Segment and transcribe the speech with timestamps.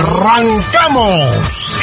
[0.00, 1.76] ¡Arrancamos!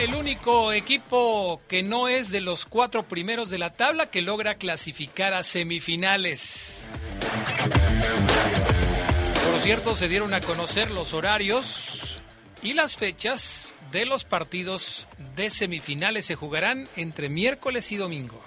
[0.00, 4.56] El único equipo que no es de los cuatro primeros de la tabla que logra
[4.56, 6.90] clasificar a semifinales.
[9.50, 12.09] Por cierto, se dieron a conocer los horarios
[12.62, 16.26] y las fechas de los partidos de semifinales.
[16.26, 18.42] Se jugarán entre miércoles y domingo.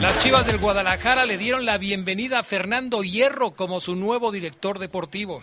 [0.00, 4.78] Las Chivas del Guadalajara le dieron la bienvenida a Fernando Hierro como su nuevo director
[4.78, 5.42] deportivo.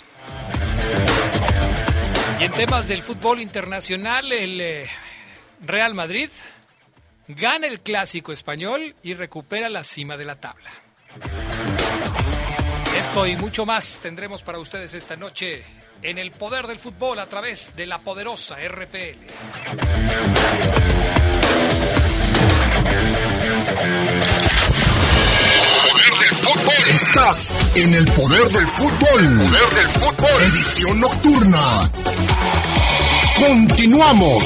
[2.40, 4.90] Y en temas del fútbol internacional, el eh,
[5.62, 6.30] Real Madrid
[7.28, 10.70] gana el clásico español y recupera la cima de la tabla.
[12.98, 15.66] Esto y mucho más tendremos para ustedes esta noche
[16.06, 19.26] en el poder del fútbol a través de la poderosa RPL.
[25.82, 26.90] Poder del fútbol.
[26.94, 29.38] Estás en el poder del fútbol.
[29.40, 30.44] Poder del fútbol.
[30.44, 31.90] Edición nocturna.
[33.40, 34.44] Continuamos.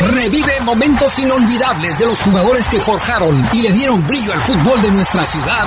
[0.00, 4.90] Revive momentos inolvidables de los jugadores que forjaron y le dieron brillo al fútbol de
[4.90, 5.66] nuestra ciudad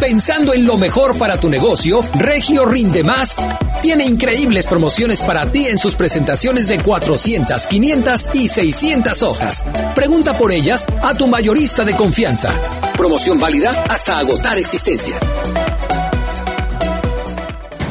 [0.00, 3.36] pensando en lo mejor para tu negocio, Regio Rinde Más
[3.82, 9.64] tiene increíbles promociones para ti en sus presentaciones de 400, 500 y 600 hojas.
[9.94, 12.50] Pregunta por ellas a tu mayorista de confianza.
[12.96, 15.18] Promoción válida hasta agotar existencia.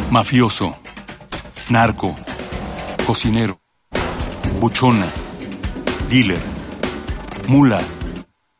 [0.09, 0.75] Mafioso,
[1.69, 2.15] narco,
[3.05, 3.59] cocinero,
[4.59, 5.07] buchona,
[6.09, 6.39] dealer,
[7.47, 7.81] mula.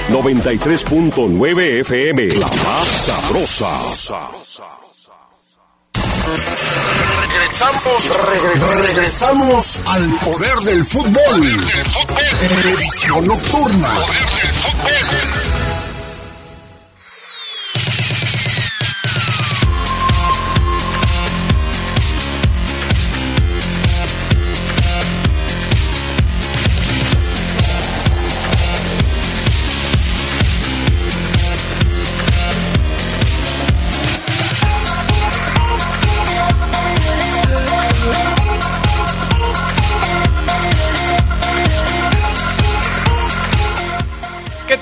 [0.09, 2.27] 93.9 FM.
[2.39, 3.71] La más sabrosa.
[6.23, 11.65] Regresamos, regre- regresamos al poder del fútbol.
[12.63, 13.89] Edición nocturna.
[14.85, 15.22] ¿Qué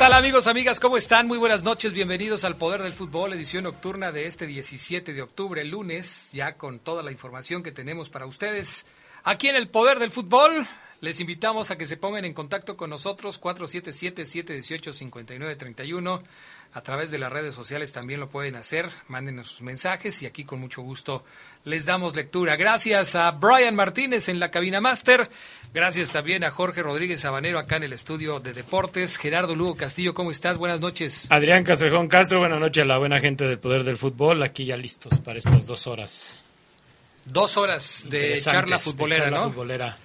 [0.02, 0.80] tal amigos, amigas?
[0.80, 1.28] ¿Cómo están?
[1.28, 5.64] Muy buenas noches, bienvenidos al Poder del Fútbol, edición nocturna de este 17 de octubre,
[5.64, 8.88] lunes, ya con toda la información que tenemos para ustedes.
[9.24, 10.66] Aquí en el Poder del Fútbol,
[11.02, 16.22] Les invitamos a que se pongan en contacto con nosotros 477-718-5931.
[16.74, 18.88] A través de las redes sociales también lo pueden hacer.
[19.08, 21.26] Mándenos sus mensajes y aquí con mucho gusto
[21.64, 22.56] les damos lectura.
[22.56, 25.30] Gracias a Brian Martínez en la cabina máster.
[25.74, 29.18] Gracias también a Jorge Rodríguez Sabanero acá en el estudio de deportes.
[29.18, 30.58] Gerardo Lugo Castillo, ¿cómo estás?
[30.58, 31.28] Buenas noches.
[31.30, 34.44] Adrián Castrejón Castro, buenas noches a la buena gente del Poder del Fútbol.
[34.44, 36.40] Aquí ya listos para estas dos horas.
[37.26, 39.50] Dos horas de charla futbolera, de charla ¿no?
[39.52, 39.98] futbolera.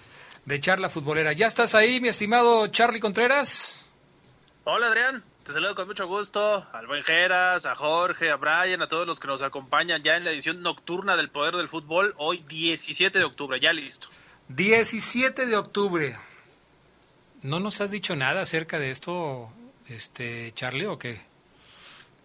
[0.44, 1.32] De charla futbolera.
[1.32, 3.86] ¿Ya estás ahí, mi estimado Charlie Contreras?
[4.64, 8.88] Hola Adrián, te saludo con mucho gusto al buen Geras, a Jorge, a Brian, a
[8.88, 12.44] todos los que nos acompañan ya en la edición nocturna del Poder del Fútbol, hoy
[12.48, 14.08] 17 de octubre, ya listo.
[14.48, 16.16] 17 de octubre.
[17.42, 19.48] ¿No nos has dicho nada acerca de esto,
[19.86, 21.20] este Charlie, o qué?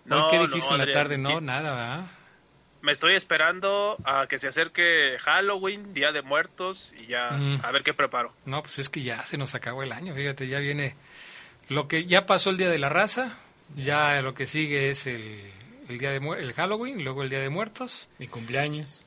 [0.06, 1.20] No, ¿Qué no, dijiste en la tarde?
[1.20, 2.06] No, nada, ¿verdad?
[2.82, 7.60] Me estoy esperando a que se acerque Halloween, Día de Muertos y ya Mm.
[7.64, 8.34] a ver qué preparo.
[8.46, 10.96] No, pues es que ya se nos acabó el año, fíjate, ya viene
[11.72, 13.38] lo que ya pasó el Día de la Raza,
[13.76, 15.42] ya lo que sigue es el,
[15.90, 19.04] el día de el Halloween, luego el Día de Muertos, Mi cumpleaños.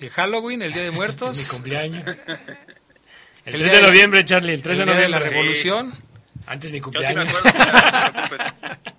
[0.00, 2.04] el Halloween, el Día de Muertos, Mi cumpleaños.
[3.46, 4.54] El El 3 día de noviembre, Charlie.
[4.54, 5.40] El 3 el de Día de la noviembre.
[5.42, 5.94] Revolución,
[6.46, 7.36] Antes mi Yo sí me cumpleaños.
[7.36, 8.42] acuerdo, no te preocupes.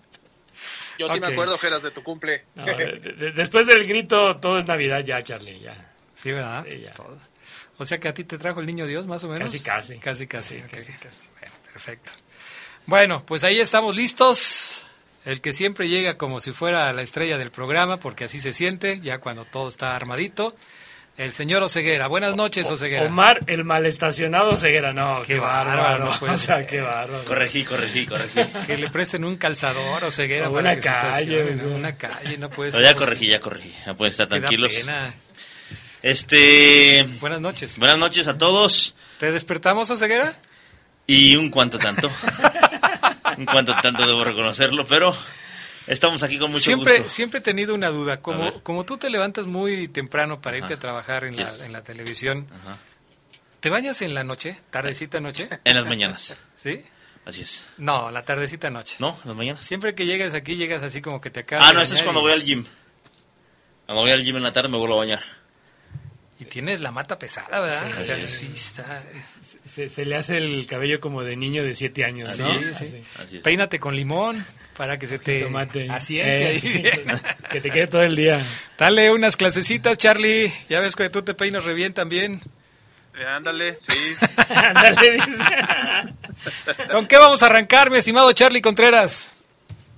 [0.97, 1.33] Yo sí me Ok.
[1.33, 2.45] acuerdo, Geras, de tu cumple.
[2.55, 5.59] No, de- de- después del grito, todo es Navidad ya, Charlie.
[5.59, 5.91] Ya.
[6.13, 6.65] sí, ¿verdad?
[6.67, 6.91] Sí, ya.
[6.91, 7.17] Todo.
[7.77, 9.51] O sea que a ti te trajo el niño Dios, más o menos.
[9.51, 9.97] Casi, casi.
[9.99, 10.55] Casi, casi.
[10.57, 10.71] Sí, ok.
[10.71, 11.29] casi, casi.
[11.39, 12.11] Bueno, perfecto.
[12.85, 14.81] Bueno, pues ahí estamos listos.
[15.25, 18.99] El que siempre llega como si fuera la estrella del programa, porque así se siente,
[19.01, 20.55] ya cuando todo está armadito.
[21.17, 22.07] El señor Oseguera.
[22.07, 23.05] Buenas noches, Oseguera.
[23.05, 24.91] Omar, el mal estacionado Ceguera.
[24.91, 26.05] No, Qué qué, bárbaro, bárbaro.
[26.11, 27.23] no puede o sea, qué bárbaro.
[27.23, 28.41] Corregí, corregí, corregí.
[28.67, 31.43] Que le presten un calzador o ceguera O para una que calle.
[31.67, 32.83] Una calle, no puede ser.
[32.83, 33.73] ya corregí, ya corregí.
[33.85, 34.73] Ya pueden estar tranquilos.
[34.75, 35.13] pena.
[36.03, 37.03] Este.
[37.21, 37.79] Buenas noches.
[37.79, 38.93] Buenas noches a todos.
[39.17, 40.35] ¿Te despertamos, Oseguera?
[41.07, 42.11] Y un cuanto tanto.
[43.37, 45.15] un cuanto tanto debo reconocerlo, pero
[45.87, 47.09] estamos aquí con mucho siempre, gusto.
[47.09, 48.21] siempre he tenido una duda.
[48.21, 50.75] Como, como tú te levantas muy temprano para irte Ajá.
[50.75, 52.77] a trabajar en, la, en la televisión, Ajá.
[53.59, 54.57] ¿te bañas en la noche?
[54.69, 55.49] ¿Tardecita noche?
[55.63, 56.35] En las mañanas.
[56.55, 56.83] ¿Sí?
[57.25, 57.63] Así es.
[57.77, 58.97] No, la tardecita noche.
[58.99, 59.17] ¿No?
[59.23, 59.65] En las mañanas.
[59.65, 62.03] Siempre que llegas aquí, llegas así como que te acabas Ah, de no, eso es
[62.03, 62.65] cuando y- voy al gym.
[63.85, 65.23] Cuando voy al gym en la tarde me vuelvo a bañar.
[66.37, 67.83] Y tienes la mata pesada, ¿verdad?
[67.95, 68.01] Sí.
[68.01, 69.03] O sea, sí está.
[69.65, 72.51] Se, se le hace el cabello como de niño de 7 años, Así ¿no?
[72.59, 72.67] es.
[72.81, 73.01] Así.
[73.23, 73.41] Así es.
[73.43, 74.45] Peínate con limón
[74.75, 75.89] para que se te Tomate.
[75.89, 76.83] asiente Eh, sí.
[77.51, 78.43] que te quede todo el día.
[78.77, 80.53] Dale unas clasecitas, Charlie.
[80.67, 82.41] Ya ves que tú te peinas re bien también.
[83.17, 83.93] Eh, Ándale, sí.
[84.53, 85.43] Ándale, dice.
[86.91, 89.35] ¿Con qué vamos a arrancar, mi estimado Charlie Contreras?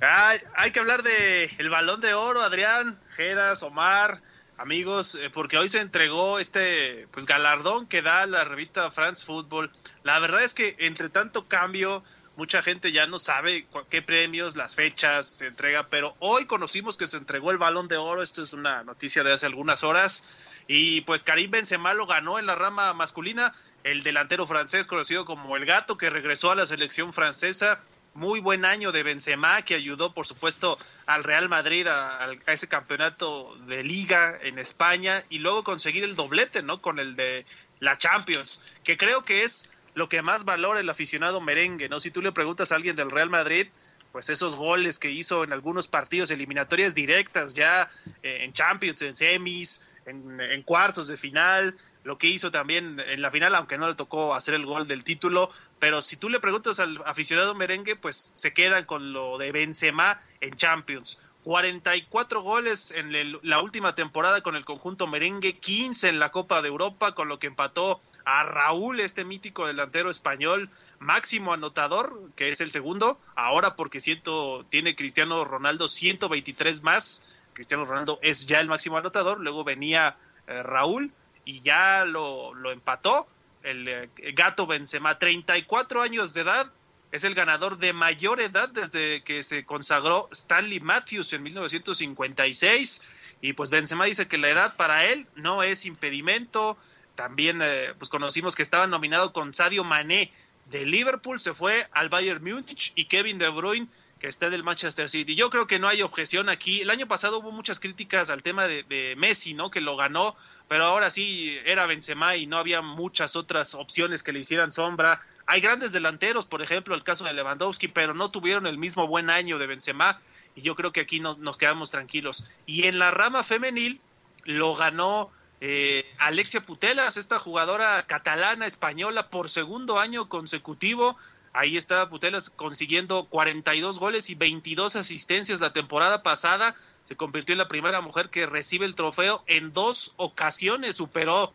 [0.01, 4.21] Ay, hay que hablar de el balón de oro, Adrián, Geras, Omar,
[4.57, 9.71] amigos, eh, porque hoy se entregó este pues galardón que da la revista France Football.
[10.03, 12.03] La verdad es que entre tanto cambio,
[12.35, 17.07] mucha gente ya no sabe qué premios, las fechas se entrega, pero hoy conocimos que
[17.07, 18.21] se entregó el balón de oro.
[18.21, 20.27] Esto es una noticia de hace algunas horas.
[20.67, 23.53] Y pues Karim Benzema lo ganó en la rama masculina,
[23.83, 27.79] el delantero francés conocido como el gato que regresó a la selección francesa.
[28.17, 33.55] Muy buen año de Benzema que ayudó por supuesto al Real Madrid a, ese campeonato
[33.67, 36.81] de liga en España y luego conseguir el doblete, ¿no?
[36.81, 37.45] Con el de
[37.79, 41.99] la Champions, que creo que es lo que más valora el aficionado merengue, ¿no?
[41.99, 43.67] Si tú le preguntas a alguien del Real Madrid,
[44.11, 47.87] pues esos goles que hizo en algunos partidos eliminatorias directas ya
[48.23, 51.77] eh, en Champions, en semis, en cuartos de final,
[52.07, 55.03] lo que hizo también en la final, aunque no le tocó hacer el gol del
[55.03, 59.51] título, pero si tú le preguntas al aficionado merengue, pues se quedan con lo de
[59.51, 61.19] Benzema en Champions.
[61.43, 63.11] 44 goles en
[63.43, 67.39] la última temporada con el conjunto merengue, 15 en la Copa de Europa, con lo
[67.39, 73.75] que empató a Raúl, este mítico delantero español, máximo anotador, que es el segundo, ahora
[73.75, 79.65] porque siento, tiene Cristiano Ronaldo 123 más, Cristiano Ronaldo es ya el máximo anotador, luego
[79.65, 80.15] venía
[80.47, 81.11] eh, Raúl
[81.47, 83.25] y ya lo, lo empató,
[83.63, 86.69] el eh, gato Benzema, 34 años de edad,
[87.13, 93.07] es el ganador de mayor edad desde que se consagró Stanley Matthews en 1956
[93.39, 96.77] y pues Benzema dice que la edad para él no es impedimento,
[97.15, 100.33] también eh, pues conocimos que estaba nominado con Sadio Mané
[100.65, 103.87] de Liverpool, se fue al Bayern Múnich y Kevin De Bruyne
[104.19, 105.35] que está del Manchester City.
[105.35, 106.81] Yo creo que no hay objeción aquí.
[106.81, 109.69] El año pasado hubo muchas críticas al tema de, Messi, ¿no?
[109.69, 110.35] Que lo ganó,
[110.67, 115.21] pero ahora sí era Benzema y no había muchas otras opciones que le hicieran sombra.
[115.45, 119.29] Hay grandes delanteros, por ejemplo, el caso de Lewandowski, pero no tuvieron el mismo buen
[119.29, 120.19] año de Benzema
[120.55, 122.49] y yo creo que aquí nos, nos quedamos tranquilos.
[122.65, 124.01] Y en la rama femenil
[124.45, 131.17] lo ganó Eh, Alexia Putelas, esta jugadora catalana española por segundo año consecutivo.
[131.57, 136.75] Ahí está Putelas consiguiendo 42 goles y 22 asistencias la temporada pasada.
[137.03, 140.97] Se convirtió en la primera mujer que recibe el trofeo en dos ocasiones.
[140.97, 141.51] Superó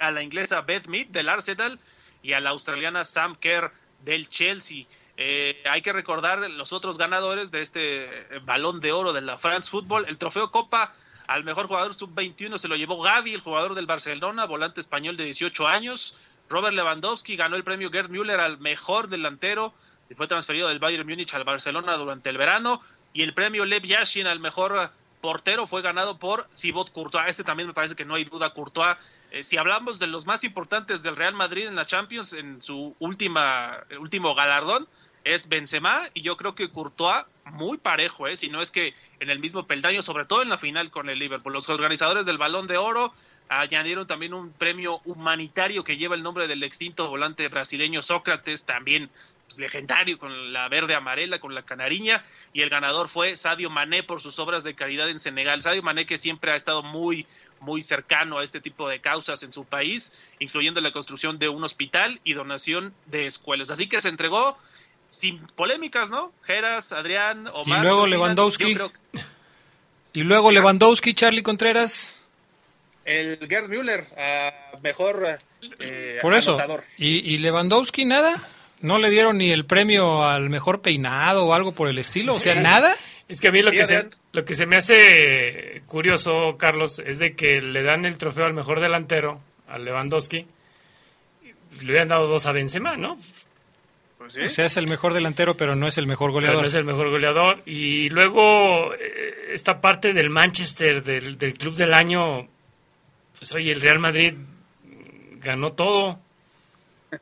[0.00, 1.78] a la inglesa Beth Mead del Arsenal
[2.24, 3.70] y a la australiana Sam Kerr
[4.04, 4.86] del Chelsea.
[5.16, 8.08] Eh, hay que recordar los otros ganadores de este
[8.44, 10.06] balón de oro de la France Football.
[10.08, 10.92] El trofeo Copa
[11.28, 15.22] al mejor jugador sub-21 se lo llevó Gaby, el jugador del Barcelona, volante español de
[15.22, 16.18] 18 años.
[16.50, 19.72] Robert Lewandowski ganó el premio Gerd Müller al mejor delantero
[20.10, 22.82] y fue transferido del Bayern Múnich al Barcelona durante el verano.
[23.12, 24.90] Y el premio Lev Yashin al mejor
[25.20, 27.28] portero fue ganado por Thibaut Courtois.
[27.28, 28.52] Este también me parece que no hay duda.
[28.52, 28.96] Courtois,
[29.30, 32.96] eh, si hablamos de los más importantes del Real Madrid en la Champions, en su
[32.98, 34.88] última, último galardón,
[35.24, 38.36] es Benzema y yo creo que Courtois muy parejo, ¿eh?
[38.36, 41.18] si no es que en el mismo peldaño, sobre todo en la final con el
[41.18, 41.52] Liverpool.
[41.52, 43.12] Los organizadores del Balón de Oro
[43.48, 49.10] añadieron también un premio humanitario que lleva el nombre del extinto volante brasileño Sócrates, también
[49.46, 52.22] pues, legendario con la verde amarela, con la canariña,
[52.52, 55.60] y el ganador fue Sadio Mané por sus obras de caridad en Senegal.
[55.60, 57.26] Sadio Mané que siempre ha estado muy
[57.60, 61.62] muy cercano a este tipo de causas en su país, incluyendo la construcción de un
[61.62, 63.70] hospital y donación de escuelas.
[63.70, 64.56] Así que se entregó
[65.10, 66.32] sin polémicas, ¿no?
[66.42, 67.80] Geras, Adrián, Omar.
[67.80, 68.78] Y luego Lewandowski.
[70.12, 72.22] Y luego Lewandowski, Charlie Contreras.
[73.04, 74.06] El Gerd Müller,
[74.82, 75.38] mejor
[75.78, 76.56] eh, Por eso.
[76.96, 78.40] ¿Y, ¿Y Lewandowski nada?
[78.80, 82.34] ¿No le dieron ni el premio al mejor peinado o algo por el estilo?
[82.34, 82.94] O sea, ¿nada?
[83.28, 87.18] Es que a mí lo, que se, lo que se me hace curioso, Carlos, es
[87.18, 90.46] de que le dan el trofeo al mejor delantero, a Lewandowski,
[91.80, 93.18] le hubieran dado dos a Benzema, ¿no?
[94.20, 96.60] Pues o sea, es el mejor delantero, pero no es el mejor goleador.
[96.60, 97.62] no es el mejor goleador.
[97.64, 102.46] Y luego, eh, esta parte del Manchester, del, del club del año,
[103.38, 104.34] pues oye, el Real Madrid
[105.36, 106.20] ganó todo.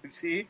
[0.03, 0.49] Sí,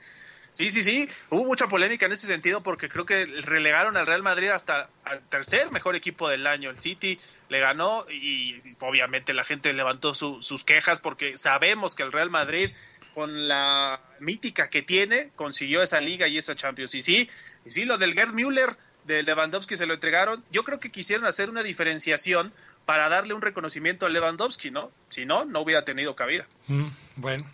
[0.53, 1.07] sí, sí, sí.
[1.29, 5.21] Hubo mucha polémica en ese sentido porque creo que relegaron al Real Madrid hasta al
[5.29, 6.71] tercer mejor equipo del año.
[6.71, 12.11] El City le ganó y, obviamente la gente levantó sus quejas porque sabemos que el
[12.11, 12.71] Real Madrid
[13.19, 16.95] con la mítica que tiene, consiguió esa liga y esa Champions.
[16.95, 17.29] Y sí,
[17.67, 20.45] y sí, lo del Gerd Müller, de Lewandowski se lo entregaron.
[20.53, 22.55] Yo creo que quisieron hacer una diferenciación
[22.87, 24.93] para darle un reconocimiento a Lewandowski, ¿no?
[25.09, 26.47] Si no, no hubiera tenido cabida.
[26.69, 27.45] Mm, bueno,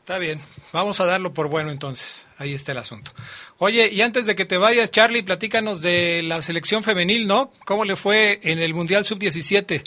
[0.00, 0.40] está bien.
[0.72, 2.26] Vamos a darlo por bueno entonces.
[2.36, 3.12] Ahí está el asunto.
[3.58, 7.52] Oye, y antes de que te vayas, Charlie, platícanos de la selección femenil, ¿no?
[7.64, 9.84] ¿Cómo le fue en el Mundial Sub-17?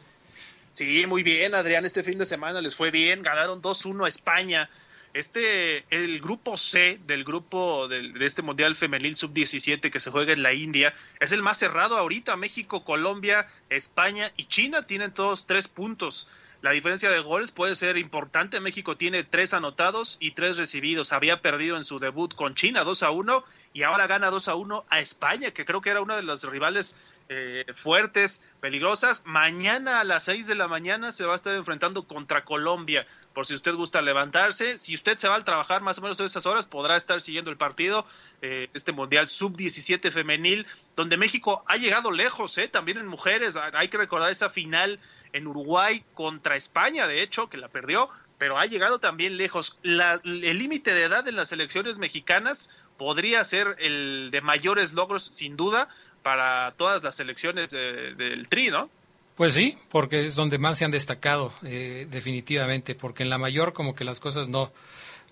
[0.71, 1.83] Sí, muy bien, Adrián.
[1.83, 3.23] Este fin de semana les fue bien.
[3.23, 4.69] Ganaron 2-1 a España.
[5.13, 10.41] Este, el grupo C del grupo de, este Mundial Femenil Sub-17 que se juega en
[10.41, 12.37] la India, es el más cerrado ahorita.
[12.37, 16.27] México, Colombia, España y China tienen todos tres puntos.
[16.61, 18.59] La diferencia de goles puede ser importante.
[18.59, 21.11] México tiene tres anotados y tres recibidos.
[21.11, 24.55] Había perdido en su debut con China 2 a 1 y ahora gana 2 a
[24.55, 26.95] 1 a España, que creo que era uno de los rivales
[27.33, 29.23] eh, fuertes, peligrosas.
[29.25, 33.07] Mañana a las 6 de la mañana se va a estar enfrentando contra Colombia.
[33.33, 36.25] Por si usted gusta levantarse, si usted se va a trabajar más o menos a
[36.25, 38.05] esas horas, podrá estar siguiendo el partido,
[38.41, 43.55] eh, este Mundial Sub-17 femenil, donde México ha llegado lejos, eh, también en mujeres.
[43.55, 44.99] Hay que recordar esa final
[45.31, 48.09] en Uruguay contra España, de hecho, que la perdió,
[48.41, 49.77] pero ha llegado también lejos.
[49.83, 55.55] el límite de edad en las elecciones mexicanas podría ser el de mayores logros, sin
[55.55, 55.89] duda,
[56.23, 58.89] para todas las elecciones del TRI, ¿no?
[59.35, 63.73] Pues sí, porque es donde más se han destacado, eh, definitivamente, porque en la mayor
[63.73, 64.73] como que las cosas no,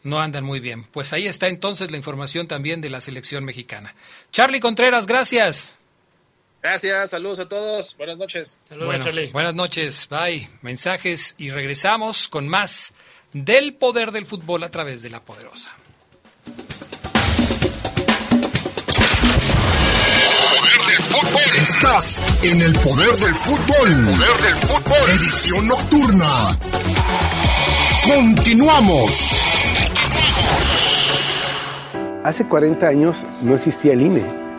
[0.04, 0.84] no andan muy bien.
[0.84, 3.96] Pues ahí está entonces la información también de la selección mexicana.
[4.32, 5.79] Charlie Contreras, gracias.
[6.62, 8.60] Gracias, saludos a todos, buenas noches.
[8.68, 9.28] Saludos, Charlie.
[9.32, 10.50] Buenas noches, bye.
[10.62, 12.94] Mensajes y regresamos con más
[13.32, 15.72] del poder del fútbol a través de la poderosa.
[21.56, 23.90] Estás en el poder del fútbol.
[24.06, 25.10] Poder del fútbol.
[25.10, 26.58] Edición nocturna.
[28.06, 29.34] Continuamos.
[32.24, 34.39] Hace 40 años no existía el INE.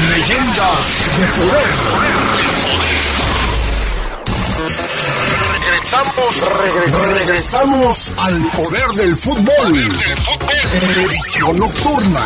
[0.00, 0.86] Leyendas
[1.18, 1.70] de Poder.
[5.52, 6.40] Regresamos,
[7.18, 9.98] regresamos al poder del fútbol.
[10.96, 12.20] Edición nocturna.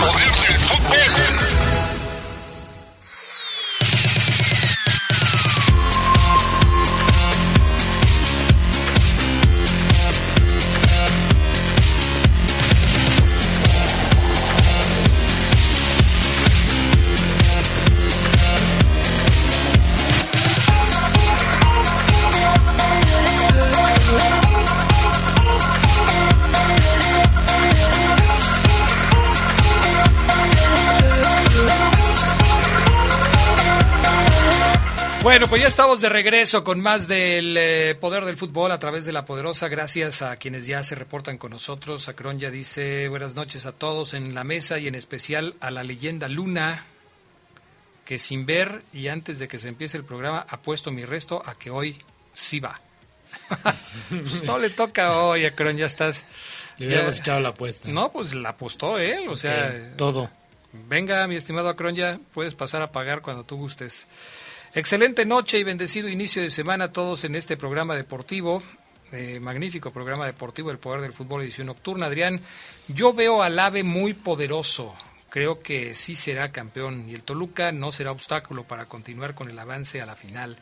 [35.57, 39.13] Pues ya estamos de regreso con más del eh, poder del fútbol a través de
[39.15, 39.69] la poderosa.
[39.69, 42.09] Gracias a quienes ya se reportan con nosotros.
[42.11, 45.83] Acron ya dice buenas noches a todos en la mesa y en especial a la
[45.83, 46.85] leyenda Luna,
[48.05, 51.41] que sin ver y antes de que se empiece el programa ha puesto mi resto
[51.47, 51.97] a que hoy
[52.35, 52.79] sí va.
[54.11, 56.27] Pues no le toca hoy, Acron, ya estás.
[56.77, 57.89] Le ya- habíamos echado la apuesta.
[57.89, 59.95] No, pues la apostó él, o sea.
[59.97, 60.31] Todo.
[60.89, 64.07] Venga, mi estimado Acron, ya puedes pasar a pagar cuando tú gustes.
[64.76, 68.62] Excelente noche y bendecido inicio de semana a todos en este programa deportivo.
[69.11, 72.04] eh, magnífico programa deportivo El Poder del Fútbol edición nocturna.
[72.04, 72.42] Adrián,
[72.87, 74.95] yo veo al AVE muy poderoso.
[75.30, 79.59] Creo que sí será campeón y el Toluca no será obstáculo para continuar con el
[79.59, 80.59] avance a la final.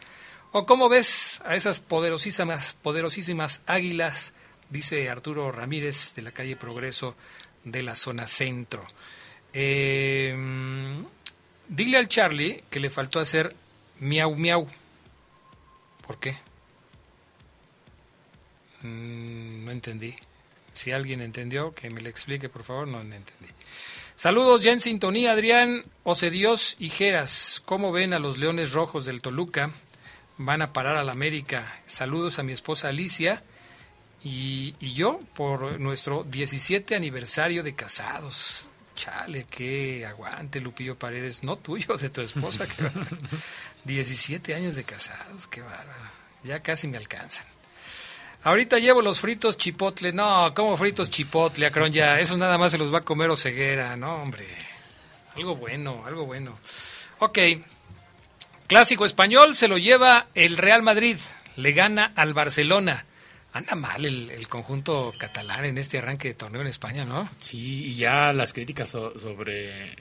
[0.52, 4.32] ¿O cómo ves a esas poderosísimas, poderosísimas águilas?
[4.70, 7.16] Dice Arturo Ramírez de la calle Progreso
[7.64, 8.86] de la zona centro.
[9.52, 10.36] Eh,
[11.66, 13.56] dile al Charlie que le faltó hacer
[14.04, 14.68] miau miau.
[16.06, 16.36] ¿Por qué?
[18.82, 20.14] Mm, no entendí.
[20.72, 23.48] Si alguien entendió, que me lo explique, por favor, no entendí.
[24.14, 25.84] Saludos ya en sintonía, Adrián,
[26.30, 27.62] Dios y Geras.
[27.64, 29.70] ¿Cómo ven a los Leones Rojos del Toluca?
[30.36, 31.80] Van a parar a la América.
[31.86, 33.42] Saludos a mi esposa Alicia
[34.22, 38.70] y, y yo por nuestro 17 aniversario de casados.
[38.94, 41.42] Chale, qué aguante, Lupillo Paredes.
[41.42, 42.66] No tuyo, de tu esposa.
[42.66, 43.16] qué bárbaro.
[43.84, 46.10] 17 años de casados, qué bárbaro.
[46.44, 47.46] Ya casi me alcanzan.
[48.44, 50.12] Ahorita llevo los fritos chipotle.
[50.12, 51.92] No, ¿cómo fritos chipotle, Acron?
[51.92, 53.96] Ya, eso nada más se los va a comer o ceguera.
[53.96, 54.46] No, hombre.
[55.34, 56.56] Algo bueno, algo bueno.
[57.20, 57.38] Ok.
[58.66, 61.16] Clásico español se lo lleva el Real Madrid.
[61.56, 63.06] Le gana al Barcelona.
[63.54, 67.28] Anda mal el, el conjunto catalán en este arranque de torneo en España, ¿no?
[67.38, 69.94] Sí, y ya las críticas so- sobre,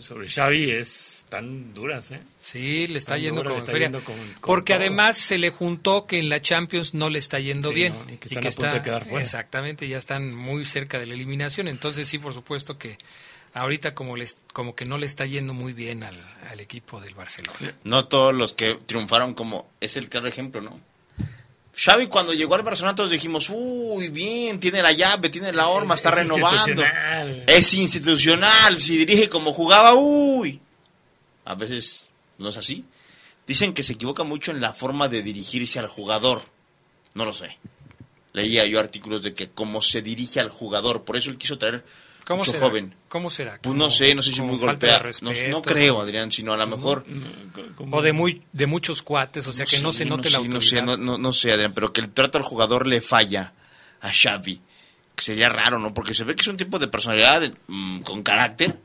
[0.00, 2.20] sobre Xavi es tan duras, ¿eh?
[2.38, 3.86] Sí, le está Tan yendo dura, como le en está feria.
[3.88, 4.80] yendo con- con Porque todo.
[4.80, 7.92] además se le juntó que en la Champions no le está yendo Sí, bien.
[7.92, 8.12] ¿no?
[8.14, 9.22] Y que están a punto de quedar fuera.
[9.22, 11.68] Exactamente, ya están muy cerca de la eliminación.
[11.68, 12.96] Entonces sí, por supuesto que
[13.52, 16.18] ahorita como, les, como que no le está yendo muy bien al,
[16.50, 17.74] al equipo del Barcelona.
[17.84, 20.80] No todos los que triunfaron como es el claro ejemplo, ¿no?
[21.76, 25.94] Xavi cuando llegó al Barcelona todos dijimos, uy, bien, tiene la llave, tiene la horma,
[25.96, 26.56] está Es renovando.
[26.56, 27.44] institucional.
[27.48, 30.60] Es institucional, si dirige como jugaba, uy.
[31.44, 32.08] A veces
[32.38, 32.84] no es así.
[33.46, 36.42] Dicen que se equivoca mucho en la forma de dirigirse al jugador.
[37.14, 37.58] No lo sé.
[38.32, 41.84] Leía yo artículos de que cómo se dirige al jugador, por eso él quiso traer
[42.24, 42.66] ¿Cómo mucho será?
[42.66, 42.94] joven.
[43.14, 43.60] ¿Cómo será?
[43.62, 45.08] Pues no ¿Como- sé, no sé si muy golpeado.
[45.22, 47.06] No, no creo, Adrián, sino a lo mejor
[47.92, 50.38] O de muy de muchos cuates, o sea que no sé, se note sé, la
[50.38, 50.80] no autoridad.
[50.80, 53.52] sé, no, no- no sé, Adrián, pero que el trato al jugador le falla
[54.00, 54.60] a Xavi.
[55.14, 55.94] Que sería raro, ¿no?
[55.94, 58.80] Porque se ve que es un tipo de personalidad mm, con carácter,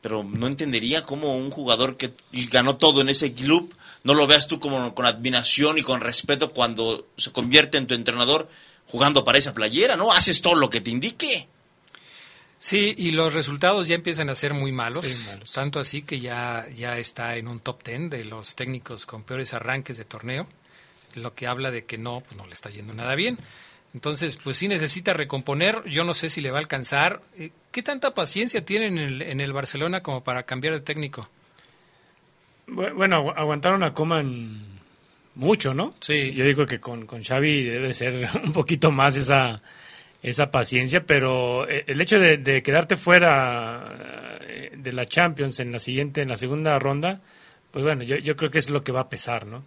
[0.00, 2.14] pero no entendería cómo un jugador que
[2.50, 6.52] ganó todo en ese club no lo veas tú como con admiración y con respeto
[6.52, 8.48] cuando se convierte en tu entrenador
[8.86, 10.10] jugando para esa playera, ¿no?
[10.10, 11.48] Haces todo lo que te indique.
[12.58, 15.52] Sí, y los resultados ya empiezan a ser muy malos, Sí, malos.
[15.52, 19.52] tanto así que ya, ya está en un top 10 de los técnicos con peores
[19.52, 20.46] arranques de torneo,
[21.14, 23.38] lo que habla de que no, pues no le está yendo nada bien.
[23.92, 27.20] Entonces, pues sí necesita recomponer, yo no sé si le va a alcanzar.
[27.36, 31.28] Eh, ¿Qué tanta paciencia tienen en el, en el Barcelona como para cambiar de técnico?
[32.66, 34.80] Bu- Bueno, agu- aguantaron a Coman
[35.36, 35.94] mucho, ¿no?
[36.00, 36.32] Sí.
[36.32, 39.60] Yo digo que con, con Xavi debe ser un poquito más esa,
[40.24, 45.70] esa paciencia, pero eh, el hecho de, de quedarte fuera eh, de la Champions en
[45.70, 47.20] la siguiente, en la segunda ronda,
[47.70, 49.64] pues bueno, yo, yo creo que es lo que va a pesar, ¿no?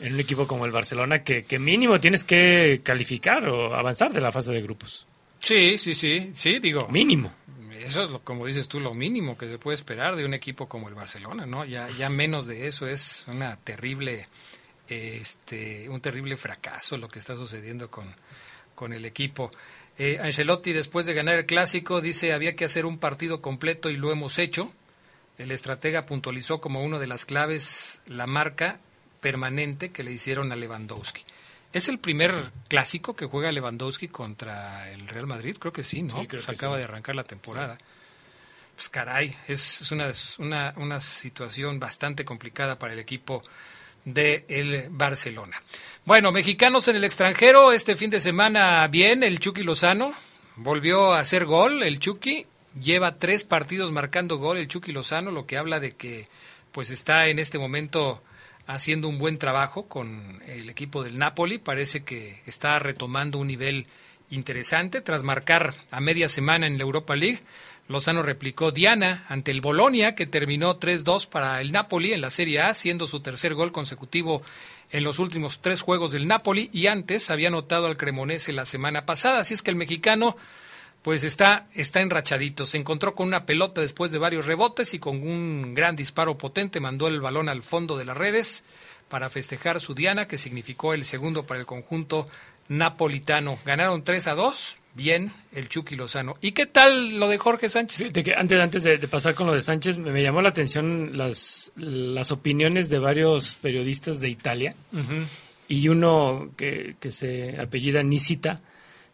[0.00, 4.20] en un equipo como el Barcelona que, que mínimo tienes que calificar o avanzar de
[4.20, 5.06] la fase de grupos.
[5.40, 6.86] Sí, sí, sí, sí, digo.
[6.88, 7.32] Mínimo.
[7.80, 10.68] Eso es, lo, como dices tú, lo mínimo que se puede esperar de un equipo
[10.68, 11.64] como el Barcelona, ¿no?
[11.64, 14.26] Ya, ya menos de eso es una terrible,
[14.88, 18.12] este, un terrible fracaso lo que está sucediendo con,
[18.76, 19.50] con el equipo.
[19.98, 23.96] Eh, Ancelotti, después de ganar el clásico, dice había que hacer un partido completo y
[23.96, 24.72] lo hemos hecho.
[25.38, 28.78] El estratega puntualizó como una de las claves la marca
[29.20, 31.24] permanente que le hicieron a Lewandowski.
[31.72, 32.32] ¿Es el primer
[32.68, 35.56] clásico que juega Lewandowski contra el Real Madrid?
[35.58, 36.20] Creo que sí, ¿no?
[36.20, 36.78] Sí, creo pues que acaba sí.
[36.78, 37.76] de arrancar la temporada.
[38.74, 43.42] Pues caray, es, es una, una, una situación bastante complicada para el equipo
[44.06, 45.60] de el Barcelona.
[46.06, 50.12] Bueno, mexicanos en el extranjero, este fin de semana bien, el Chucky Lozano
[50.54, 52.46] volvió a hacer gol, el Chucky
[52.80, 56.26] lleva tres partidos marcando gol, el Chucky Lozano, lo que habla de que
[56.72, 58.22] pues está en este momento
[58.66, 63.86] haciendo un buen trabajo con el equipo del Napoli, parece que está retomando un nivel
[64.30, 67.40] interesante tras marcar a media semana en la Europa League.
[67.88, 72.60] Lozano replicó Diana ante el Bolonia, que terminó 3-2 para el Napoli en la Serie
[72.60, 74.42] A, siendo su tercer gol consecutivo
[74.90, 79.06] en los últimos tres juegos del Napoli y antes había anotado al Cremonese la semana
[79.06, 79.40] pasada.
[79.40, 80.36] Así es que el mexicano
[81.02, 82.66] pues está, está enrachadito.
[82.66, 86.80] Se encontró con una pelota después de varios rebotes y con un gran disparo potente
[86.80, 88.64] mandó el balón al fondo de las redes
[89.08, 92.26] para festejar su diana, que significó el segundo para el conjunto
[92.68, 93.58] napolitano.
[93.64, 94.78] Ganaron 3 a 2.
[94.94, 96.38] Bien, el Chucky Lozano.
[96.40, 98.12] ¿Y qué tal lo de Jorge Sánchez?
[98.12, 101.18] Que antes, antes de, de pasar con lo de Sánchez, me, me llamó la atención
[101.18, 104.74] las, las opiniones de varios periodistas de Italia.
[105.68, 108.62] Y uno que, que se apellida Nisita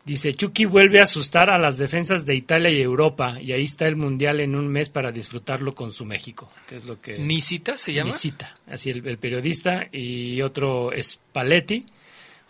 [0.04, 3.40] dice, Chucky vuelve a asustar a las defensas de Italia y Europa.
[3.40, 6.48] Y ahí está el Mundial en un mes para disfrutarlo con su México.
[6.68, 7.18] Que es lo que...
[7.18, 8.12] ¿Nisita se llama?
[8.12, 9.88] Nisita, así el, el periodista.
[9.90, 11.86] Y otro es Paletti,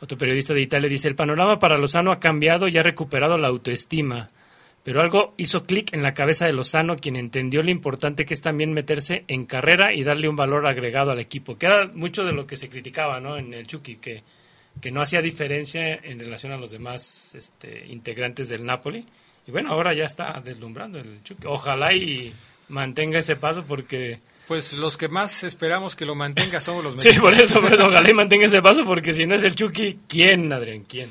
[0.02, 3.46] otro periodista de Italia, dice, el panorama para Lozano ha cambiado y ha recuperado la
[3.46, 4.26] autoestima.
[4.82, 8.40] Pero algo hizo clic en la cabeza de Lozano, quien entendió lo importante que es
[8.40, 12.32] también meterse en carrera y darle un valor agregado al equipo, que era mucho de
[12.32, 13.36] lo que se criticaba ¿no?
[13.36, 14.24] en el Chucky, que,
[14.80, 19.02] que no hacía diferencia en relación a los demás este, integrantes del Napoli.
[19.46, 21.46] Y bueno, ahora ya está deslumbrando el Chucky.
[21.46, 22.34] Ojalá y
[22.68, 24.16] mantenga ese paso porque...
[24.48, 27.50] Pues los que más esperamos que lo mantenga somos los Sí, por mexicanos.
[27.50, 30.52] eso, por eso, ojalá y mantenga ese paso porque si no es el Chucky, ¿quién,
[30.52, 30.85] Adrián?
[30.88, 31.11] ¿Quién?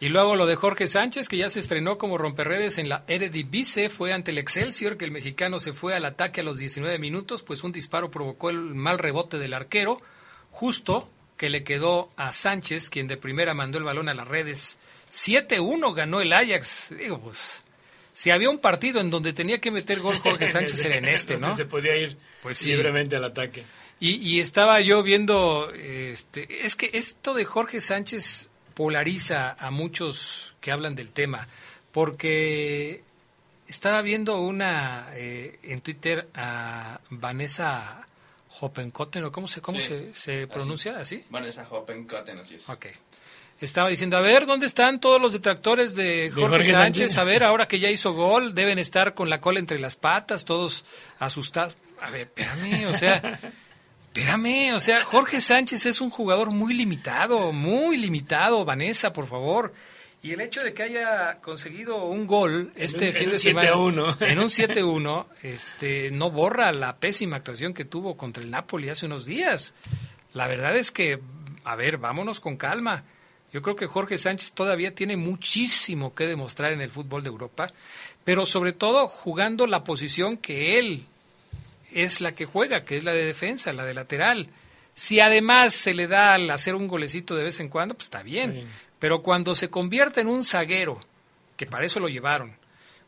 [0.00, 3.88] Y luego lo de Jorge Sánchez, que ya se estrenó como romperredes en la Eredivisie,
[3.88, 7.42] fue ante el Excelsior, que el mexicano se fue al ataque a los 19 minutos,
[7.42, 10.00] pues un disparo provocó el mal rebote del arquero,
[10.52, 14.78] justo que le quedó a Sánchez, quien de primera mandó el balón a las redes.
[15.10, 16.94] 7-1 ganó el Ajax.
[16.96, 17.62] Digo, pues,
[18.18, 21.38] si había un partido en donde tenía que meter gol Jorge Sánchez era en este,
[21.38, 21.54] ¿no?
[21.54, 22.70] Se podía ir Pues sí.
[22.70, 23.62] libremente al ataque.
[24.00, 30.54] Y, y estaba yo viendo, este, es que esto de Jorge Sánchez polariza a muchos
[30.60, 31.46] que hablan del tema,
[31.92, 33.02] porque
[33.68, 38.04] estaba viendo una eh, en Twitter a Vanessa
[38.60, 41.24] Hoppenkotten, o cómo se, cómo Sí, se, se pronuncia así.
[41.30, 42.68] Vanessa Hoppenkotten, así es.
[42.68, 42.86] Ok.
[43.60, 47.02] Estaba diciendo, a ver, ¿dónde están todos los detractores de Jorge, Jorge Sánchez?
[47.06, 47.18] Sánchez?
[47.18, 50.44] A ver, ahora que ya hizo gol, deben estar con la cola entre las patas,
[50.44, 50.84] todos
[51.18, 51.76] asustados.
[52.00, 53.40] A ver, espérame, o sea,
[54.14, 59.72] espérame, o sea, Jorge Sánchez es un jugador muy limitado, muy limitado, Vanessa, por favor.
[60.22, 63.40] Y el hecho de que haya conseguido un gol este un- fin en de un
[63.40, 64.16] semana 7-1.
[64.20, 69.06] en un 7-1, este, no borra la pésima actuación que tuvo contra el Napoli hace
[69.06, 69.74] unos días.
[70.34, 71.20] La verdad es que,
[71.64, 73.04] a ver, vámonos con calma.
[73.52, 77.68] Yo creo que Jorge Sánchez todavía tiene muchísimo que demostrar en el fútbol de Europa,
[78.24, 81.06] pero sobre todo jugando la posición que él
[81.92, 84.48] es la que juega, que es la de defensa, la de lateral.
[84.92, 88.22] Si además se le da al hacer un golecito de vez en cuando, pues está
[88.22, 88.54] bien.
[88.54, 88.66] Sí.
[88.98, 90.98] Pero cuando se convierte en un zaguero,
[91.56, 92.56] que para eso lo llevaron,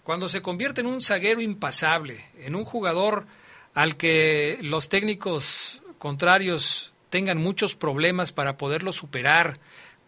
[0.03, 3.26] cuando se convierte en un zaguero impasable, en un jugador
[3.74, 9.59] al que los técnicos contrarios tengan muchos problemas para poderlo superar,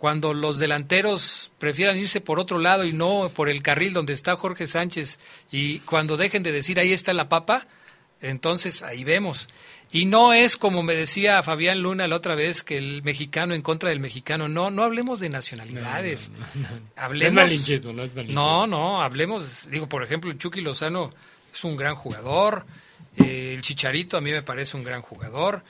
[0.02, 4.34] cuando los delanteros prefieran irse por otro lado y no por el carril donde está
[4.34, 5.20] Jorge Sánchez,
[5.52, 7.68] y cuando dejen de decir ahí está la papa,
[8.20, 9.48] entonces ahí vemos.
[9.92, 13.62] Y no es como me decía Fabián Luna la otra vez que el mexicano en
[13.62, 14.48] contra del mexicano.
[14.48, 16.32] No, no hablemos de nacionalidades.
[16.96, 17.34] Hablemos.
[17.34, 18.42] No es malinchismo, no es malinchismo.
[18.42, 19.70] No, no, hablemos.
[19.70, 21.12] Digo, por ejemplo, el Chucky Lozano
[21.54, 22.66] es un gran jugador.
[23.18, 25.62] eh, el Chicharito a mí me parece un gran jugador.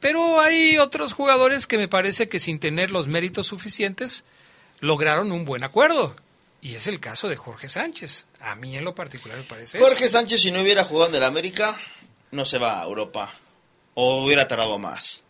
[0.00, 4.24] Pero hay otros jugadores que me parece que sin tener los méritos suficientes
[4.80, 6.16] lograron un buen acuerdo.
[6.62, 8.26] Y es el caso de Jorge Sánchez.
[8.40, 9.86] A mí en lo particular me parece eso.
[9.86, 11.78] Jorge Sánchez, si no hubiera jugado en el América,
[12.30, 13.32] no se va a Europa.
[13.94, 15.22] O hubiera tardado más.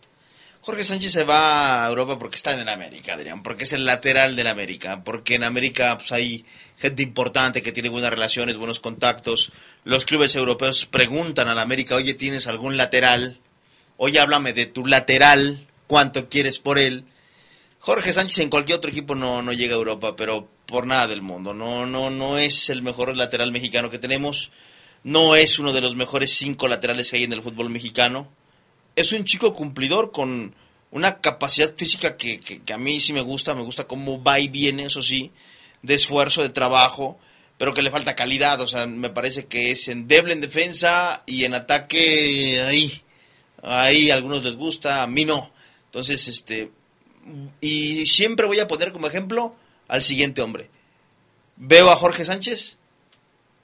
[0.61, 3.87] Jorge Sánchez se va a Europa porque está en el América, Adrián, porque es el
[3.87, 6.45] lateral del América, porque en América pues, hay
[6.77, 9.53] gente importante que tiene buenas relaciones, buenos contactos.
[9.85, 13.41] Los clubes europeos preguntan al América, oye, ¿tienes algún lateral?
[14.03, 17.05] Oye, háblame de tu lateral, ¿cuánto quieres por él?
[17.81, 21.21] Jorge Sánchez en cualquier otro equipo no, no llega a Europa, pero por nada del
[21.21, 21.53] mundo.
[21.53, 24.53] No, no, no es el mejor lateral mexicano que tenemos.
[25.05, 28.33] No es uno de los mejores cinco laterales que hay en el fútbol mexicano.
[28.97, 30.55] Es un chico cumplidor con
[30.91, 33.55] una capacidad física que, que, que a mí sí me gusta.
[33.55, 35.31] Me gusta cómo va y viene, eso sí,
[35.83, 37.19] de esfuerzo, de trabajo,
[37.59, 38.63] pero que le falta calidad.
[38.63, 43.03] O sea, me parece que es endeble en defensa y en ataque ahí.
[43.63, 45.53] Ahí a algunos les gusta, a mí no.
[45.87, 46.71] Entonces, este,
[47.61, 49.55] y siempre voy a poner como ejemplo
[49.89, 50.71] al siguiente hombre.
[51.57, 52.77] Veo a Jorge Sánchez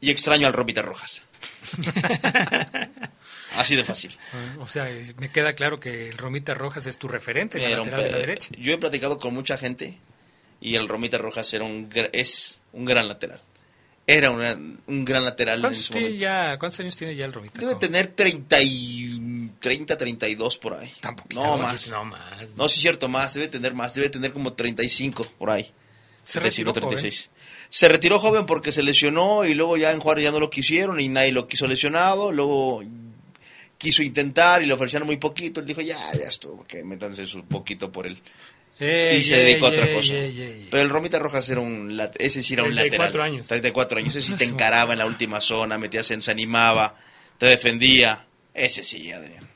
[0.01, 1.23] y extraño al Romita Rojas.
[3.57, 4.17] Así de fácil.
[4.61, 8.11] O sea, me queda claro que el Romita Rojas es tu referente, el lateral de
[8.11, 8.51] la derecha.
[8.59, 9.99] Yo he platicado con mucha gente
[10.61, 13.41] y el Romita Rojas era un, es un gran lateral.
[14.07, 17.33] Era una- un gran lateral en ¿Cuántos, su tiene ya, ¿Cuántos años tiene ya el
[17.33, 17.59] Romita?
[17.61, 20.93] Debe tener 30, y, 30, 32 por ahí.
[21.35, 21.89] No, No, más.
[21.89, 22.51] no más.
[22.57, 23.35] No, sí es cierto, más.
[23.35, 23.95] Debe tener más.
[23.95, 25.65] Debe tener como 35 por ahí.
[26.23, 27.13] Se 35, retiró joven.
[27.69, 31.01] Se retiró joven porque se lesionó y luego ya en Juárez ya no lo quisieron
[31.01, 32.31] y nadie lo quiso lesionado.
[32.31, 32.85] Luego
[33.79, 35.61] quiso intentar y le ofrecieron muy poquito.
[35.61, 38.21] Él dijo, ya, ya estuvo, que métanse su poquito por él.
[38.79, 40.13] Ey, y se ey, dedicó a otra ey, cosa.
[40.71, 43.27] Pero el Romita Rojas era un, ese sí era un 34 lateral.
[43.27, 43.49] años.
[43.49, 44.17] 34 años.
[44.17, 46.95] Ese sí te encaraba en la última zona, metía, se animaba,
[47.39, 48.27] te defendía.
[48.53, 49.49] Ese sí, Adrián.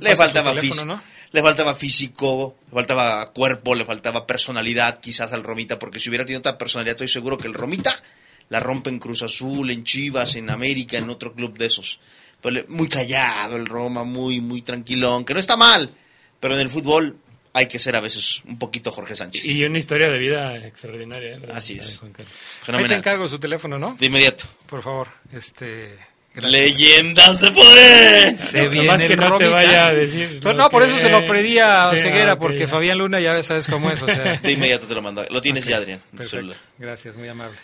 [0.00, 0.84] Le faltaba teléfono, físico.
[0.84, 1.02] ¿no?
[1.30, 6.24] Le faltaba físico, le faltaba cuerpo, le faltaba personalidad quizás al Romita, porque si hubiera
[6.24, 8.02] tenido otra personalidad, estoy seguro que el Romita
[8.48, 12.00] la rompe en Cruz Azul, en Chivas, en América, en otro club de esos.
[12.40, 15.90] Pero muy callado el Roma, muy, muy tranquilón, que no está mal,
[16.40, 17.18] pero en el fútbol
[17.52, 19.44] hay que ser a veces un poquito Jorge Sánchez.
[19.44, 21.36] Y una historia de vida extraordinaria.
[21.36, 21.48] ¿eh?
[21.54, 22.00] Así de es.
[22.68, 23.96] Ahí te encargo su teléfono, ¿no?
[23.98, 24.44] De inmediato.
[24.66, 25.96] Por favor, este...
[26.34, 26.52] gracias.
[26.52, 28.36] Leyendas de poder.
[28.36, 30.98] Se No, viene nomás que el no te vaya a decir Pero no, por eso
[30.98, 32.68] se lo pedí a Sí, Ceguera, ah, porque ya.
[32.68, 34.36] Fabián Luna ya sabes cómo es, o sea...
[34.42, 35.24] De inmediato te lo mando.
[35.30, 36.00] Lo tienes ya, Adrián.
[36.16, 37.56] Perfecto, gracias, muy amable.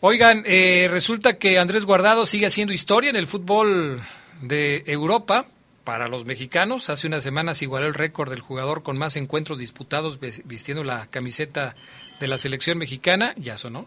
[0.00, 4.00] Oigan, eh, resulta que Andrés Guardado sigue haciendo historia en el fútbol
[4.42, 5.46] de Europa
[5.86, 6.90] para los mexicanos.
[6.90, 11.76] Hace unas semanas igualó el récord del jugador con más encuentros disputados vistiendo la camiseta
[12.18, 13.34] de la selección mexicana.
[13.38, 13.86] ¿Ya sonó?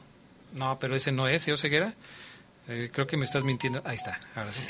[0.53, 1.93] No, pero ese no es, señor Ceguera.
[2.69, 3.81] Eh, creo que me estás mintiendo.
[3.83, 4.63] Ahí está, ahora sí.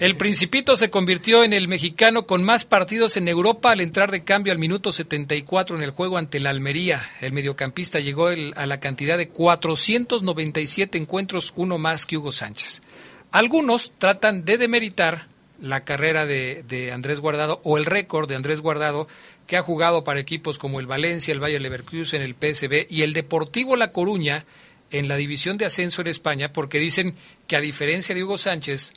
[0.00, 4.22] El Principito se convirtió en el mexicano con más partidos en Europa al entrar de
[4.22, 7.08] cambio al minuto 74 en el juego ante la Almería.
[7.22, 12.82] El mediocampista llegó a la cantidad de 497 encuentros, uno más que Hugo Sánchez.
[13.30, 15.31] Algunos tratan de demeritar
[15.62, 19.08] la carrera de, de Andrés Guardado o el récord de Andrés Guardado
[19.46, 23.12] que ha jugado para equipos como el Valencia, el Bayer Leverkusen, el PSV y el
[23.12, 24.44] Deportivo La Coruña
[24.90, 27.14] en la división de ascenso en España porque dicen
[27.46, 28.92] que a diferencia de Hugo Sánchez,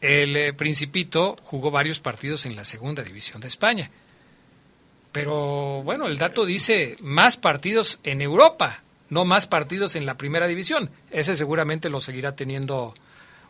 [0.00, 3.90] el eh, Principito jugó varios partidos en la segunda división de España.
[5.12, 10.46] Pero bueno, el dato dice más partidos en Europa, no más partidos en la primera
[10.46, 10.90] división.
[11.10, 12.94] Ese seguramente lo seguirá teniendo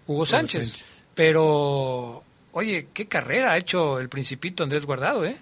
[0.07, 0.69] Hugo Sánchez.
[0.69, 1.00] Sánchez.
[1.15, 5.37] Pero, oye, qué carrera ha hecho el Principito Andrés Guardado, ¿eh?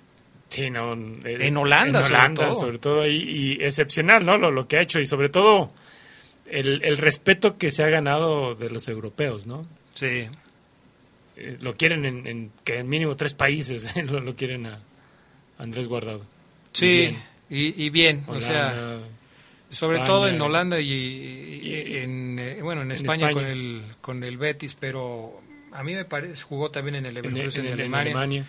[0.48, 2.54] Sí, no, eh, En Holanda, en sobre Holanda, todo.
[2.60, 4.38] sobre todo y excepcional, ¿no?
[4.38, 5.70] Lo, lo que ha hecho y sobre todo
[6.46, 9.66] el, el respeto que se ha ganado de los europeos, ¿no?
[9.92, 10.26] Sí.
[11.36, 14.80] Eh, lo quieren en, en que en mínimo tres países lo, lo quieren a
[15.58, 16.22] Andrés Guardado.
[16.72, 17.22] Sí, Y bien.
[17.50, 19.00] y, y bien, o sea,
[19.70, 20.06] sobre España.
[20.06, 23.52] todo en Holanda y, en eh, bueno en En España, con España.
[23.52, 27.66] el con el Betis, pero a mí me parece jugó también en el en, Leverkusen
[27.66, 28.44] en- Alemania, Alemania.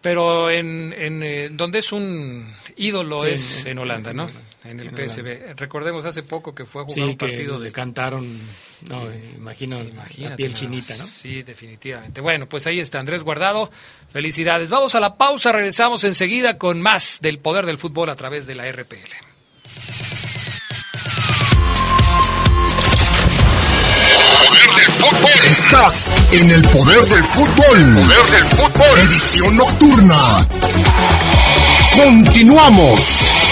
[0.00, 4.28] pero en, en eh, donde es un ídolo Sí, es en- Holanda, ¿no?
[4.64, 5.54] en- el PSV.
[5.56, 8.38] Recordemos hace poco que fue a jugar Sí, un que partido le de cantaron,
[8.88, 9.82] no, imagino,
[10.18, 10.96] la piel chinita.
[10.96, 11.04] ¿no?
[11.04, 12.20] Sí, definitivamente.
[12.20, 13.70] Bueno, pues ahí está Andrés Guardado.
[14.12, 14.70] Felicidades.
[14.70, 18.54] Vamos a la pausa, regresamos enseguida con más del poder del fútbol a través de
[18.54, 18.96] la RPL.
[25.44, 27.94] Estás en el poder del fútbol.
[27.94, 28.98] Poder del fútbol.
[29.00, 30.46] Edición nocturna.
[32.04, 33.51] Continuamos.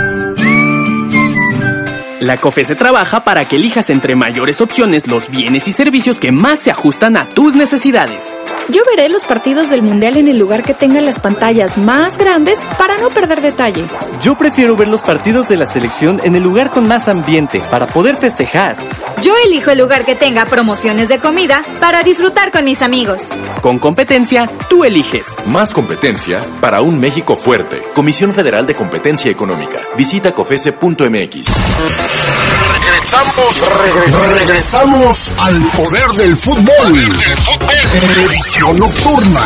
[2.21, 6.59] La COFESE trabaja para que elijas entre mayores opciones los bienes y servicios que más
[6.59, 8.37] se ajustan a tus necesidades.
[8.69, 12.59] Yo veré los partidos del Mundial en el lugar que tenga las pantallas más grandes
[12.77, 13.85] para no perder detalle.
[14.21, 17.87] Yo prefiero ver los partidos de la selección en el lugar con más ambiente para
[17.87, 18.75] poder festejar.
[19.21, 23.29] Yo elijo el lugar que tenga promociones de comida para disfrutar con mis amigos.
[23.61, 25.35] Con competencia, tú eliges.
[25.45, 27.83] Más competencia para un México fuerte.
[27.93, 29.79] Comisión Federal de Competencia Económica.
[29.95, 31.47] Visita cofese.mx.
[32.81, 33.61] Regresamos,
[34.39, 36.97] regresamos al poder del fútbol.
[38.31, 39.41] Edición nocturna.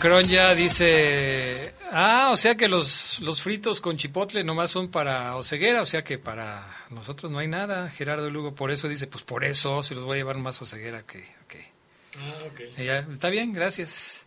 [0.00, 1.74] A ver, Acron ya dice...
[1.92, 6.04] Ah, o sea que los, los fritos con chipotle nomás son para Oceguera, o sea
[6.04, 7.90] que para nosotros no hay nada.
[7.90, 11.02] Gerardo Lugo por eso dice, pues por eso se los voy a llevar más Oceguera
[11.02, 11.18] que...
[11.44, 11.66] Okay.
[12.16, 12.60] Ah, ok.
[12.78, 14.26] Ya, está bien, gracias.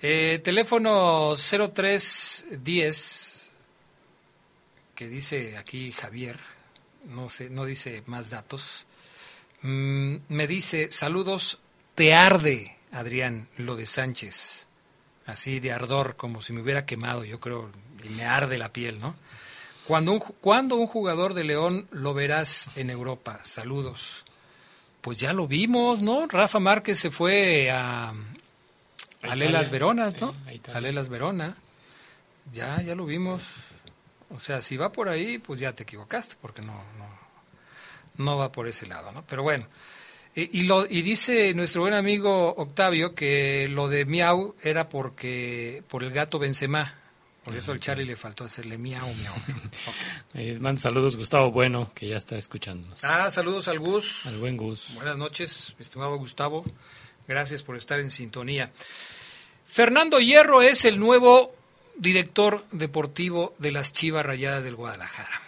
[0.00, 3.52] Eh, teléfono 0310,
[4.94, 6.38] que dice aquí Javier,
[7.08, 8.86] no sé, no dice más datos.
[9.62, 11.58] Mm, me dice, saludos,
[11.94, 14.66] te arde, Adrián, lo de Sánchez.
[15.26, 17.70] Así de ardor, como si me hubiera quemado, yo creo,
[18.02, 19.14] y me arde la piel, ¿no?
[19.86, 23.40] Cuando un, cuando un jugador de León lo verás en Europa?
[23.42, 24.24] Saludos.
[25.00, 26.26] Pues ya lo vimos, ¿no?
[26.26, 28.14] Rafa Márquez se fue a,
[29.22, 30.34] a Lelas Veronas, ¿no?
[30.72, 31.56] a Lelas Verona.
[32.52, 33.68] Ya, ya lo vimos.
[34.30, 38.52] O sea, si va por ahí, pues ya te equivocaste, porque no, no, no va
[38.52, 39.24] por ese lado, ¿no?
[39.26, 39.66] Pero bueno.
[40.34, 45.82] Y, y lo, y dice nuestro buen amigo Octavio que lo de miau era porque
[45.88, 47.00] por el gato Benzema.
[47.44, 49.34] Por eso al Charlie le faltó hacerle miau, miau.
[50.34, 53.04] Eh, manda saludos Gustavo Bueno, que ya está escuchándonos.
[53.04, 54.26] Ah, saludos al Gus.
[54.26, 54.94] Al buen Gus.
[54.94, 56.64] Buenas noches, mi estimado Gustavo.
[57.28, 58.72] Gracias por estar en sintonía.
[59.66, 61.54] Fernando Hierro es el nuevo
[61.96, 65.40] director deportivo de las Chivas Rayadas del Guadalajara.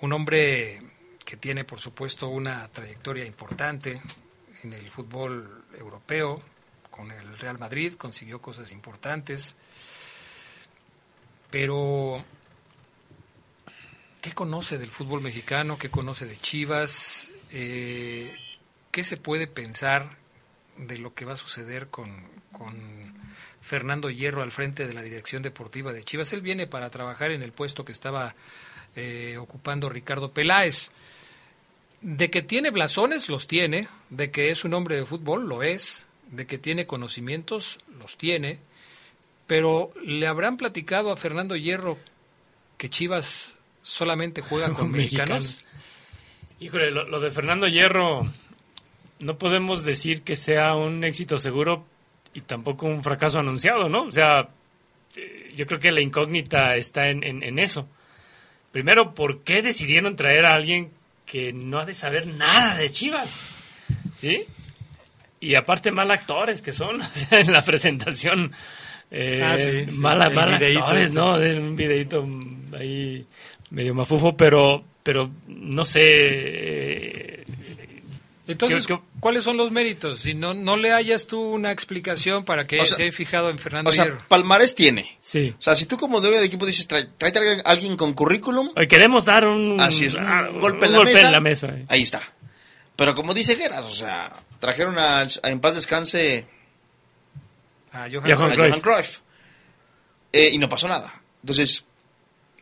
[0.00, 0.80] Un hombre
[1.24, 4.00] que tiene, por supuesto, una trayectoria importante
[4.62, 6.40] en el fútbol europeo.
[6.90, 9.56] Con el Real Madrid consiguió cosas importantes.
[11.50, 12.24] Pero,
[14.20, 15.78] ¿qué conoce del fútbol mexicano?
[15.78, 17.32] ¿Qué conoce de Chivas?
[17.50, 18.34] Eh,
[18.90, 20.16] ¿Qué se puede pensar
[20.76, 22.10] de lo que va a suceder con,
[22.52, 23.14] con
[23.60, 26.32] Fernando Hierro al frente de la dirección deportiva de Chivas?
[26.32, 28.34] Él viene para trabajar en el puesto que estaba
[28.96, 30.92] eh, ocupando Ricardo Peláez.
[32.04, 33.88] De que tiene blasones, los tiene.
[34.10, 36.06] De que es un hombre de fútbol, lo es.
[36.30, 38.58] De que tiene conocimientos, los tiene.
[39.46, 41.98] Pero ¿le habrán platicado a Fernando Hierro
[42.76, 45.64] que Chivas solamente juega con mexicanos?
[46.60, 48.24] Híjole, lo, lo de Fernando Hierro,
[49.20, 51.86] no podemos decir que sea un éxito seguro
[52.34, 54.02] y tampoco un fracaso anunciado, ¿no?
[54.02, 54.50] O sea,
[55.16, 57.88] eh, yo creo que la incógnita está en, en, en eso.
[58.72, 60.90] Primero, ¿por qué decidieron traer a alguien
[61.26, 63.40] que no ha de saber nada de Chivas?
[64.14, 64.42] ¿Sí?
[65.40, 68.52] Y aparte mal actores que son o sea, en la presentación.
[69.10, 71.14] Eh, Ah, sí, sí, mala, mal actores, este.
[71.18, 71.38] ¿no?
[71.38, 72.26] De un videito
[72.78, 73.26] ahí
[73.70, 76.00] medio mafufo, pero, pero no sé.
[76.02, 77.33] eh,
[78.46, 80.20] Entonces, ¿qué- qué- ¿cuáles son los méritos?
[80.20, 83.48] Si no, no le hayas tú una explicación para que O sea, se haya fijado
[83.48, 84.22] en Fernando O sea, Hierro.
[84.28, 85.16] Palmarés tiene.
[85.20, 85.54] Sí.
[85.58, 88.70] O sea, si tú como dueño de equipo dices, trae, tráete a alguien con currículum,
[88.76, 91.40] Hoy queremos dar un, así es, un ah, golpe, en, un la mesa, en la
[91.40, 91.66] mesa.
[91.68, 91.86] eh.
[91.88, 92.20] ahí está.
[92.96, 94.30] Pero como dice Geras, o sea,
[94.60, 96.46] trajeron a, a en paz descanse
[97.92, 98.58] A Johan Johan Cruyff.
[98.70, 99.18] Johan Cruyff.
[100.32, 101.22] Eh, y no pasó nada.
[101.42, 101.84] Entonces,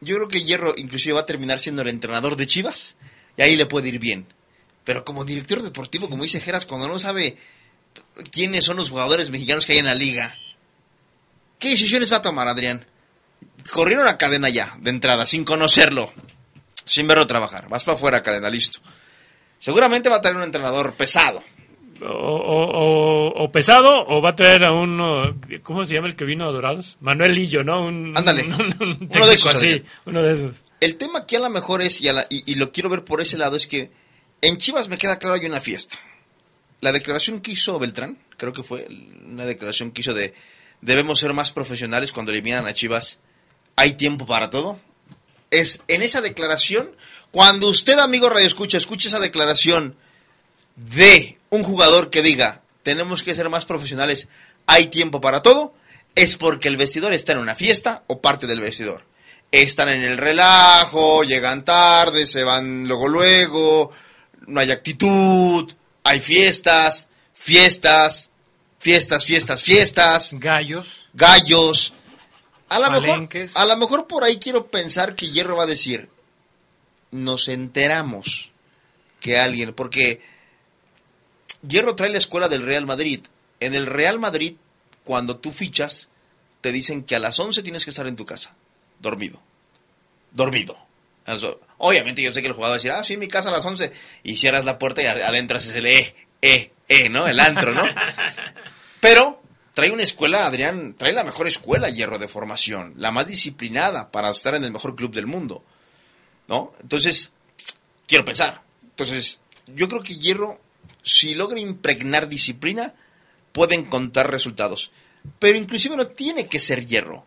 [0.00, 2.96] yo creo que Hierro inclusive va a terminar siendo el entrenador de Chivas
[3.36, 4.26] y ahí le puede ir bien.
[4.84, 7.36] Pero como director deportivo, como dice Geras, cuando no sabe
[8.30, 10.36] quiénes son los jugadores mexicanos que hay en la liga,
[11.58, 12.86] ¿qué decisiones va a tomar, Adrián?
[13.70, 16.12] Corrieron a cadena ya, de entrada, sin conocerlo,
[16.84, 17.68] sin verlo trabajar.
[17.68, 18.80] Vas para afuera, cadena, listo.
[19.60, 21.40] Seguramente va a tener un entrenador pesado,
[22.04, 26.24] o, o- o pesado o va a traer a uno, ¿cómo se llama el que
[26.24, 26.96] vino a Dorados?
[27.00, 27.84] Manuel Lillo, ¿no?
[27.84, 28.42] Un, Ándale.
[28.42, 30.64] un- un Uno de esos, así, uno de esos.
[30.80, 33.04] El tema aquí a lo mejor es, y, a la- y- y lo quiero ver
[33.04, 33.92] por ese lado, es que
[34.42, 35.98] en Chivas me queda claro hay una fiesta.
[36.80, 38.86] La declaración que hizo Beltrán, creo que fue
[39.24, 40.34] una declaración que hizo de
[40.80, 43.18] debemos ser más profesionales cuando eliminan a Chivas,
[43.76, 44.78] hay tiempo para todo.
[45.50, 46.94] Es en esa declaración,
[47.30, 49.96] cuando usted, amigo Radio Escucha, escuche esa declaración
[50.76, 54.28] de un jugador que diga tenemos que ser más profesionales,
[54.66, 55.74] hay tiempo para todo,
[56.14, 59.04] es porque el vestidor está en una fiesta o parte del vestidor.
[59.50, 63.92] Están en el relajo, llegan tarde, se van luego luego,
[64.46, 65.72] no hay actitud,
[66.04, 68.30] hay fiestas, fiestas,
[68.78, 70.30] fiestas, fiestas, fiestas.
[70.32, 71.08] Gallos.
[71.14, 71.92] Gallos.
[72.68, 76.08] A lo mejor, a lo mejor por ahí quiero pensar que Hierro va a decir,
[77.10, 78.50] nos enteramos
[79.20, 80.22] que alguien, porque
[81.66, 83.20] Hierro trae la escuela del Real Madrid.
[83.60, 84.54] En el Real Madrid,
[85.04, 86.08] cuando tú fichas,
[86.62, 88.54] te dicen que a las 11 tienes que estar en tu casa,
[89.00, 89.40] dormido.
[90.32, 90.78] Dormido.
[91.84, 93.64] Obviamente yo sé que el jugador va a decir, ah, sí, mi casa a las
[93.64, 93.90] 11,
[94.22, 97.26] y cierras la puerta y ad- adentras es el eh, eh, eh, ¿no?
[97.26, 97.82] El antro, ¿no?
[99.00, 99.42] Pero
[99.74, 104.30] trae una escuela, Adrián, trae la mejor escuela Hierro de formación, la más disciplinada para
[104.30, 105.64] estar en el mejor club del mundo,
[106.46, 106.72] ¿no?
[106.80, 107.30] Entonces,
[108.06, 108.62] quiero pensar.
[108.84, 110.60] Entonces, yo creo que Hierro,
[111.02, 112.94] si logra impregnar disciplina,
[113.50, 114.92] puede encontrar resultados.
[115.40, 117.26] Pero inclusive no tiene que ser Hierro.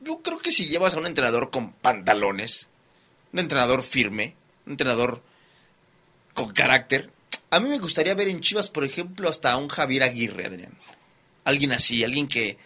[0.00, 2.68] Yo creo que si llevas a un entrenador con pantalones,
[3.36, 4.34] un entrenador firme,
[4.64, 5.22] un entrenador
[6.32, 7.10] con carácter,
[7.50, 10.76] a mí me gustaría ver en Chivas, por ejemplo, hasta a un Javier Aguirre, Adrián.
[11.44, 12.56] Alguien así, alguien que,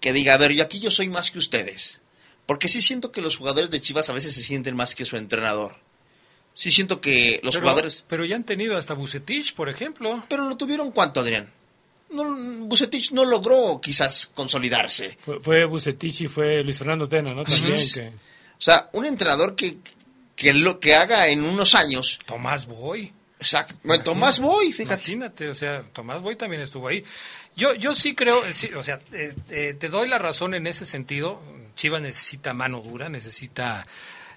[0.00, 2.00] que diga, a ver, yo aquí yo soy más que ustedes.
[2.46, 5.16] Porque sí siento que los jugadores de Chivas a veces se sienten más que su
[5.16, 5.76] entrenador.
[6.54, 8.04] Sí siento que los pero, jugadores...
[8.08, 10.24] Pero ya han tenido hasta Bucetich, por ejemplo.
[10.28, 11.50] Pero lo tuvieron cuánto, Adrián.
[12.10, 12.34] No,
[12.66, 15.16] Bucetich no logró quizás consolidarse.
[15.20, 17.42] Fue, fue Bucetich y fue Luis Fernando Tena, ¿no?
[17.42, 18.08] También que...
[18.08, 19.78] O sea, un entrenador que,
[20.42, 22.18] que lo que haga en unos años.
[22.26, 23.12] Tomás Boy.
[23.38, 23.76] Exacto.
[23.84, 24.94] Bueno, Tomás Boy, fíjate.
[25.12, 27.04] Imagínate, o sea, Tomás Boy también estuvo ahí.
[27.54, 30.66] Yo, yo sí creo, eh, sí, o sea, eh, eh, te doy la razón en
[30.66, 31.40] ese sentido.
[31.76, 33.86] Chivas necesita mano dura, necesita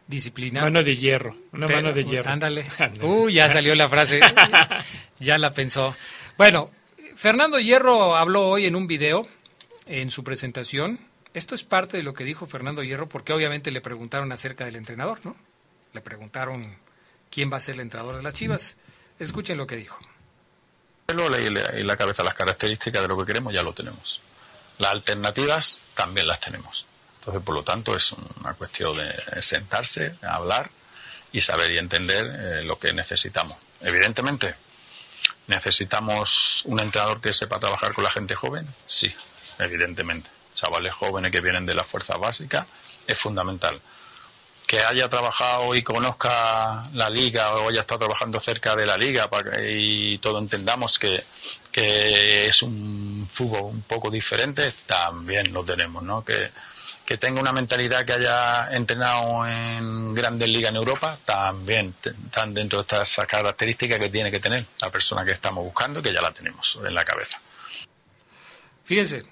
[0.06, 0.62] disciplina.
[0.62, 2.30] Mano de hierro, una Pero- mano de hierro.
[2.30, 2.66] Ándale.
[3.02, 4.20] Uy, ya salió la frase.
[5.20, 5.96] ya la pensó.
[6.38, 6.70] Bueno,
[7.16, 9.26] Fernando Hierro habló hoy en un video,
[9.88, 11.00] en su presentación.
[11.34, 14.76] Esto es parte de lo que dijo Fernando Hierro, porque obviamente le preguntaron acerca del
[14.76, 15.36] entrenador, ¿no?
[15.96, 16.78] Le preguntaron
[17.32, 18.76] quién va a ser el entrenador de las Chivas.
[19.18, 19.98] Escuchen lo que dijo.
[21.08, 24.20] Y la cabeza las características de lo que queremos ya lo tenemos.
[24.78, 26.86] Las alternativas también las tenemos.
[27.20, 30.70] Entonces, por lo tanto, es una cuestión de sentarse, hablar
[31.32, 33.58] y saber y entender eh, lo que necesitamos.
[33.80, 34.54] Evidentemente,
[35.48, 38.68] necesitamos un entrenador que sepa trabajar con la gente joven.
[38.86, 39.16] Sí,
[39.60, 40.30] evidentemente.
[40.56, 42.68] Chavales jóvenes que vienen de la fuerza básica
[43.08, 43.80] es fundamental
[44.68, 49.30] que haya trabajado y conozca la liga o haya estado trabajando cerca de la liga
[49.30, 51.24] que- y todo entendamos que,
[51.72, 56.24] que es un fútbol un poco diferente, también lo tenemos, ¿no?
[56.26, 56.50] Que,
[57.06, 62.80] que tenga una mentalidad que haya entrenado en grandes ligas en Europa, también están dentro
[62.80, 66.32] de estas características que tiene que tener la persona que estamos buscando, que ya la
[66.32, 67.40] tenemos en la cabeza.
[68.84, 69.24] Fíjense,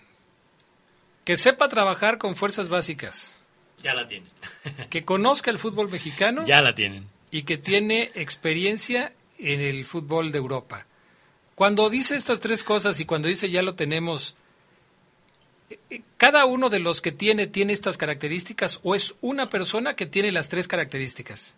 [1.26, 3.40] que sepa trabajar con fuerzas básicas,
[3.84, 4.30] Ya la tienen.
[4.90, 7.06] que conozca el fútbol mexicano Ya la tienen.
[7.32, 10.88] y que tiene experiencia en el fútbol de Europa.
[11.56, 14.36] Cuando dice estas tres cosas y cuando dice ya lo tenemos,
[15.70, 20.06] eh, ¿cada uno de los que tiene tiene estas características o es una persona que
[20.06, 21.58] tiene las tres características?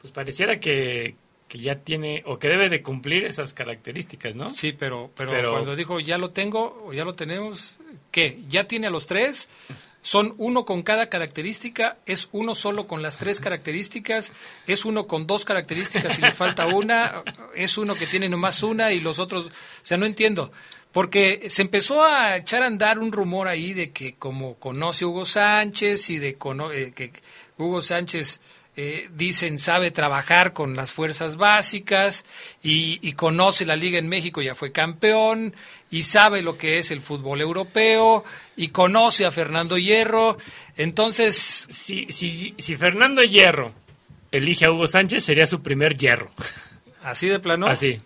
[0.00, 1.16] Pues pareciera que,
[1.48, 4.48] que ya tiene o que debe de cumplir esas características, ¿no?
[4.50, 7.78] Sí, pero, pero, Pero- cuando dijo ya lo tengo o ya lo tenemos,
[8.14, 8.38] ¿qué?
[8.48, 9.48] ¿Ya tiene a los tres?
[10.00, 11.96] ¿Son uno con cada característica?
[12.06, 14.32] ¿Es uno solo con las tres características?
[14.68, 17.24] ¿Es uno con dos características y le falta una?
[17.56, 19.46] ¿Es uno que tiene nomás una y los otros?
[19.48, 19.50] O
[19.82, 20.52] sea, no entiendo.
[20.92, 25.24] Porque se empezó a echar a andar un rumor ahí de que como conoce Hugo
[25.24, 27.10] Sánchez y de eh, que
[27.58, 28.40] Hugo Sánchez
[28.76, 32.24] eh, dicen sabe trabajar con las fuerzas básicas
[32.62, 35.54] y conoce la liga en México, ya fue campeón
[35.94, 38.24] y sabe lo que es el fútbol europeo
[38.56, 40.36] y conoce a Fernando Hierro.
[40.76, 41.36] Entonces,
[41.70, 43.72] Si, si, si Fernando Hierro
[44.32, 46.28] elige a Hugo Sánchez, sería su primer hierro.
[47.04, 48.00] así de plano, Así.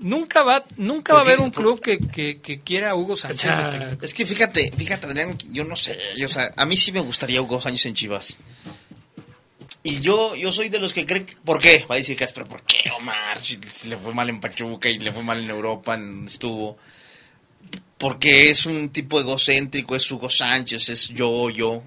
[0.00, 3.56] nunca va, nunca va a haber un club que, que, que quiera a Hugo Sánchez.
[3.56, 4.04] de técnico.
[4.04, 7.00] Es que fíjate, fíjate, Adrián, yo no sé, yo, o sea, a mí sí me
[7.00, 8.36] gustaría Hugo Sánchez en Chivas.
[9.88, 11.86] Y yo, yo soy de los que creen, que- ¿por qué?
[11.88, 13.40] Va a decir Casper, ¿por qué Omar?
[13.40, 16.76] Si, si le fue mal en Pachuca y le fue mal en Europa, en- estuvo.
[17.98, 21.82] Porque es un tipo egocéntrico, es Hugo Sánchez, es yo, yo.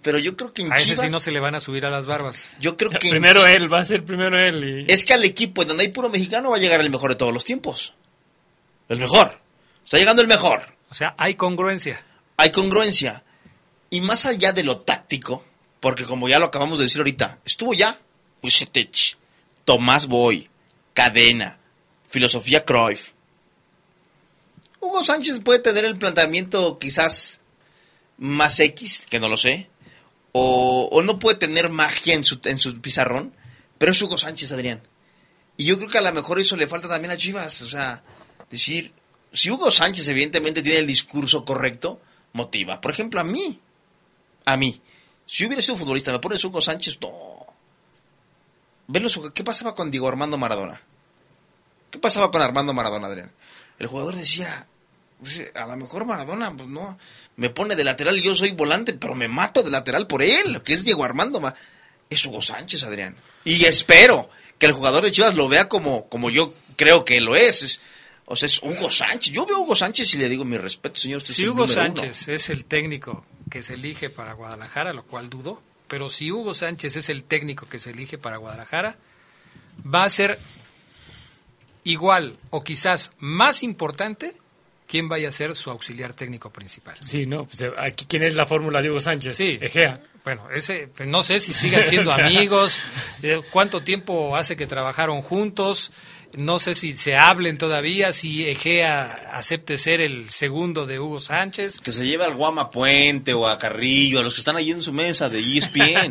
[0.00, 1.84] Pero yo creo que en A ese Chivas, sí no se le van a subir
[1.86, 2.56] a las barbas.
[2.60, 4.86] yo creo que Primero él, va a ser primero él.
[4.88, 4.92] Y...
[4.92, 7.16] Es que al equipo en donde hay puro mexicano va a llegar el mejor de
[7.16, 7.94] todos los tiempos.
[8.88, 9.40] El mejor.
[9.82, 10.62] Está llegando el mejor.
[10.90, 12.04] O sea, hay congruencia.
[12.36, 13.24] Hay congruencia.
[13.90, 15.44] Y más allá de lo táctico,
[15.84, 18.00] porque como ya lo acabamos de decir ahorita, estuvo ya
[18.40, 19.18] Vucetich,
[19.66, 20.48] Tomás Boy,
[20.94, 21.58] Cadena,
[22.08, 23.12] Filosofía Cruyff.
[24.80, 27.40] Hugo Sánchez puede tener el planteamiento quizás
[28.16, 29.68] más X, que no lo sé,
[30.32, 33.34] o, o no puede tener magia en su, en su pizarrón,
[33.76, 34.80] pero es Hugo Sánchez, Adrián.
[35.58, 38.02] Y yo creo que a lo mejor eso le falta también a Chivas, o sea,
[38.48, 38.90] decir,
[39.34, 42.00] si Hugo Sánchez evidentemente tiene el discurso correcto,
[42.32, 42.80] motiva.
[42.80, 43.60] Por ejemplo, a mí,
[44.46, 44.80] a mí,
[45.26, 47.10] si yo hubiera sido futbolista, me pones Hugo Sánchez, no.
[49.34, 50.80] ¿Qué pasaba con Diego Armando Maradona?
[51.90, 53.32] ¿Qué pasaba con Armando Maradona, Adrián?
[53.78, 54.66] El jugador decía,
[55.22, 56.98] pues, a lo mejor Maradona, pues no,
[57.36, 60.62] me pone de lateral y yo soy volante, pero me mato de lateral por él,
[60.62, 61.40] que es Diego Armando.
[61.40, 61.54] Ma-
[62.10, 63.16] Es Hugo Sánchez, Adrián.
[63.44, 67.34] Y espero que el jugador de Chivas lo vea como, como yo creo que lo
[67.34, 67.62] es.
[67.62, 67.80] Es-
[68.26, 69.32] O sea, es Hugo Sánchez.
[69.32, 71.18] Yo veo a Hugo Sánchez y le digo mi respeto, señor.
[71.18, 71.96] usted Si Hugo número uno".
[71.96, 76.54] Sánchez es el técnico que se elige para Guadalajara, lo cual dudo, pero si Hugo
[76.54, 78.96] Sánchez es el técnico que se elige para Guadalajara,
[79.84, 80.38] va a ser
[81.84, 84.34] igual o quizás más importante
[84.86, 86.96] quién vaya a ser su auxiliar técnico principal.
[87.00, 89.36] Sí, no, pues, aquí quién es la fórmula de Hugo Sánchez.
[89.36, 89.58] Sí.
[89.60, 90.00] Egea.
[90.24, 92.80] Bueno, ese, no sé si sigan siendo amigos,
[93.22, 95.92] eh, cuánto tiempo hace que trabajaron juntos,
[96.36, 101.80] no sé si se hablen todavía, si Egea acepte ser el segundo de Hugo Sánchez.
[101.80, 104.82] Que se lleve al Guama Puente o a Carrillo, a los que están ahí en
[104.82, 106.10] su mesa de ESPN.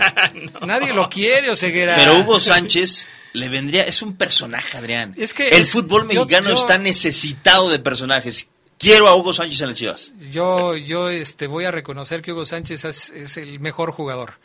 [0.67, 1.95] Nadie lo quiere, Oseguera.
[1.95, 5.13] Pero Hugo Sánchez le vendría, es un personaje, Adrián.
[5.17, 8.47] Es que el es- fútbol mexicano yo- está necesitado de personajes.
[8.77, 10.13] Quiero a Hugo Sánchez en las Chivas.
[10.29, 14.39] Yo, yo este, voy a reconocer que Hugo Sánchez es, es el mejor jugador,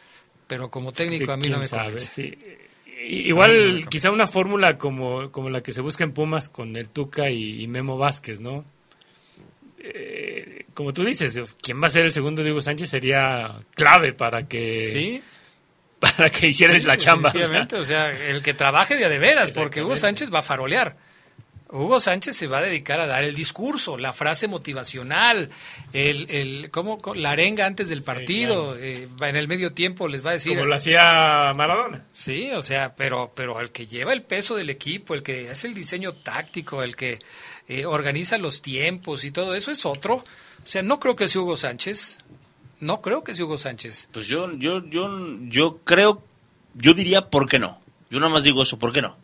[0.46, 1.84] pero como técnico a mí no ¿Quién me sabe?
[1.86, 2.12] convence.
[2.14, 2.38] Sí.
[3.06, 7.30] Igual quizá una fórmula como, como la que se busca en Pumas con el Tuca
[7.30, 8.64] y, y Memo Vázquez, ¿no?
[9.78, 12.90] Eh, como tú dices, ¿quién va a ser el segundo de Hugo Sánchez?
[12.90, 15.22] Sería clave para que Sí.
[15.98, 17.30] para que hicieras la chamba.
[17.30, 17.40] o sea.
[17.40, 20.42] Definitivamente, o sea, el que trabaje de a de veras, porque Hugo Sánchez va a
[20.42, 20.96] farolear.
[21.70, 25.50] Hugo Sánchez se va a dedicar a dar el discurso, la frase motivacional,
[25.92, 30.24] el, el cómo, la arenga antes del partido, eh, va- en el medio tiempo les
[30.24, 30.54] va a decir...
[30.54, 32.06] Como lo hacía Maradona.
[32.12, 35.66] Sí, o sea, pero, pero el que lleva el peso del equipo, el que hace
[35.66, 37.18] el diseño táctico, el que
[37.68, 40.14] eh, organiza los tiempos y todo eso es otro.
[40.14, 40.24] O
[40.64, 42.20] sea, no creo que sea Hugo Sánchez.
[42.80, 44.08] No creo que sea Hugo Sánchez.
[44.12, 45.08] Pues yo, yo, yo,
[45.42, 46.22] yo creo,
[46.74, 47.78] yo diría, ¿por qué no?
[48.10, 49.16] Yo nada más digo eso, ¿por qué no?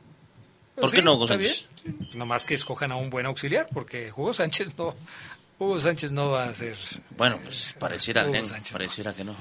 [0.74, 1.66] ¿Por Sí, qué no, Hugo Sánchez?
[2.14, 4.94] Nomás que escojan a un buen auxiliar, porque Hugo Sánchez no,
[5.58, 6.76] Hugo Sánchez no va a ser.
[7.16, 9.36] Bueno, pues pareciera, Sánchez, pareciera que no.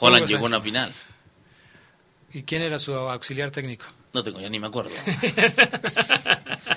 [0.00, 0.92] Holland Hugo llegó a una final.
[2.32, 3.86] ¿Y quién era su auxiliar técnico?
[4.14, 4.90] No tengo, ya ni me acuerdo.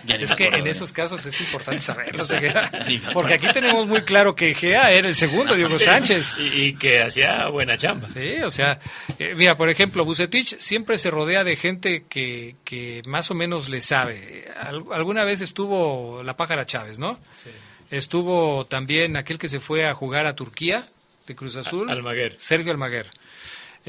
[0.05, 0.71] Ya ni es me que acuerdo, en ¿eh?
[0.71, 2.71] esos casos es importante saberlo, Ceguera,
[3.13, 6.35] porque aquí tenemos muy claro que Gea era el segundo de Hugo Sánchez.
[6.39, 8.07] Y, y que hacía buena chamba.
[8.07, 8.79] Sí, o sea,
[9.19, 13.67] eh, mira, por ejemplo, Bucetich siempre se rodea de gente que, que más o menos
[13.69, 14.47] le sabe.
[14.61, 17.19] Al- alguna vez estuvo la pájara Chávez, ¿no?
[17.31, 17.49] Sí.
[17.91, 20.87] Estuvo también aquel que se fue a jugar a Turquía,
[21.27, 21.89] de Cruz Azul.
[21.89, 22.35] Almaguer.
[22.37, 23.07] Sergio Almaguer.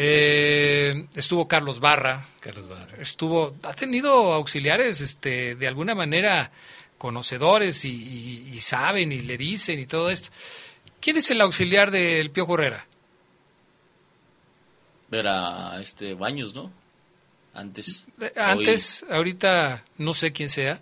[0.00, 2.24] Eh, estuvo Carlos Barra.
[2.40, 2.96] Carlos Barra.
[3.00, 6.52] Estuvo, ha tenido auxiliares, este, de alguna manera
[6.98, 10.30] conocedores y, y- y saben y le dicen y todo esto.
[11.00, 12.86] ¿Quién es el auxiliar del Piojo Herrera?
[15.10, 16.70] Era este Baños, ¿no?
[17.54, 18.06] Antes.
[18.20, 20.78] Eh, Antes, ahorita no sé quién sea.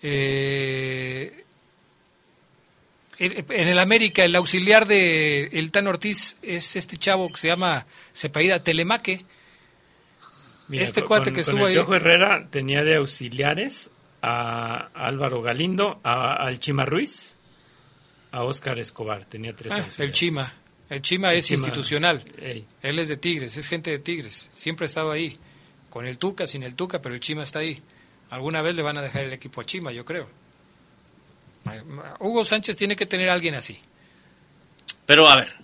[0.00, 1.44] Eh,
[3.18, 7.86] en el América, el auxiliar de el Tan Ortiz es este chavo que se llama
[8.12, 9.24] Sepaída Telemaque.
[10.68, 11.74] Mira, este con- cuate que con estuvo el ahí.
[11.74, 13.90] Piojo Herrera tenía de auxiliares
[14.22, 17.36] a Álvaro Galindo, a, al Chima Ruiz,
[18.30, 19.24] a Óscar Escobar.
[19.26, 19.98] Tenía tres Ah, auxiliares.
[20.00, 20.54] el Chima.
[20.88, 22.24] El Chima El es Chima, institucional.
[22.40, 22.66] ey.
[22.82, 24.48] Él es de Tigres, es gente de Tigres.
[24.52, 25.38] Siempre ha estado ahí.
[25.90, 27.82] Con el Tuca, sin el Tuca, pero el Chima está ahí.
[28.30, 30.28] Alguna vez le van a dejar el equipo a Chima, yo creo.
[32.20, 33.78] Hugo Sánchez tiene que tener a alguien así.
[35.06, 35.54] Pero a ver,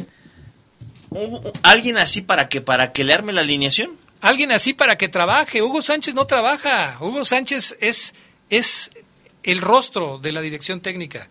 [1.11, 3.97] ¿un- un- ¿alguien así para que para que le arme la alineación?
[4.21, 5.63] Alguien así para que trabaje.
[5.63, 6.97] Hugo Sánchez no trabaja.
[7.01, 8.15] Hugo Sánchez es,
[8.51, 8.91] es
[9.45, 11.29] el rostro de la dirección técnica.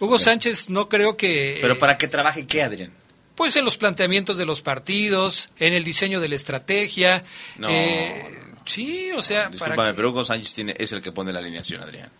[0.00, 1.58] Hugo Sánchez no creo que...
[1.60, 2.92] Pero eh, para que trabaje qué, Adrián?
[3.36, 7.22] Pues en los planteamientos de los partidos, en el diseño de la estrategia.
[7.58, 11.12] No, eh, sí, o sea, para Discúlpame, que- pero Hugo Sánchez tiene, es el que
[11.12, 12.10] pone la alineación, Adrián.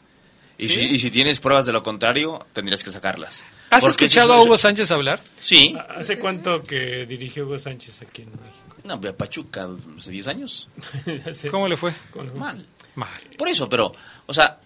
[0.59, 0.75] Y, ¿Sí?
[0.75, 3.45] si, y si tienes pruebas de lo contrario, tendrías que sacarlas.
[3.71, 5.21] ¿Has Porque escuchado eso- a Hugo Sánchez hablar?
[5.41, 5.77] Sí.
[5.97, 8.77] ¿Hace cuánto que dirigió Hugo Sánchez aquí en México?
[8.85, 10.69] No, pero Pachuca, hace 10 años.
[11.51, 11.93] ¿Cómo le fue?
[12.37, 12.65] Mal.
[12.95, 13.21] Mal.
[13.37, 13.93] Por eso, pero,
[14.27, 14.61] o sea...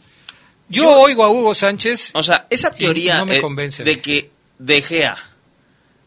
[0.68, 2.12] Yo, oigo a Hugo Sánchez.
[2.14, 3.82] O sea, esa teoría no me eh, convence.
[3.82, 4.30] de que
[4.60, 5.16] De Gea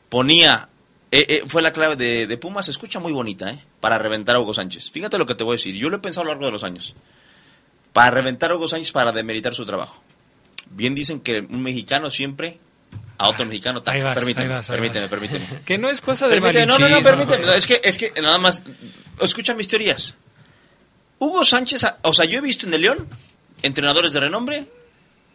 [0.10, 0.70] ponía...
[1.12, 3.62] eh, eh, fue la clave de, de Pumas, se escucha muy bonita, ¿eh?
[3.82, 4.90] Para reventar a Hugo Sánchez.
[4.92, 5.76] Fíjate lo que te voy a decir.
[5.76, 6.96] Yo lo he pensado a lo largo de los años.
[7.94, 10.04] Para reventar a Hugo Sánchez, para demeritar su trabajo.
[10.72, 12.60] Bien dicen que un mexicano siempre
[13.18, 13.82] a otro mexicano.
[13.86, 15.10] Ahí vas, permíteme, ahí vas, ahí permíteme, vas.
[15.10, 15.62] permíteme.
[15.66, 17.46] Que no es cosa de Permíteme, no, no, no, permíteme.
[17.46, 18.64] No, es, que, es que nada más.
[19.22, 20.16] Escucha mis teorías.
[21.20, 23.08] Hugo Sánchez, o sea, yo he visto en el León
[23.62, 24.66] entrenadores de renombre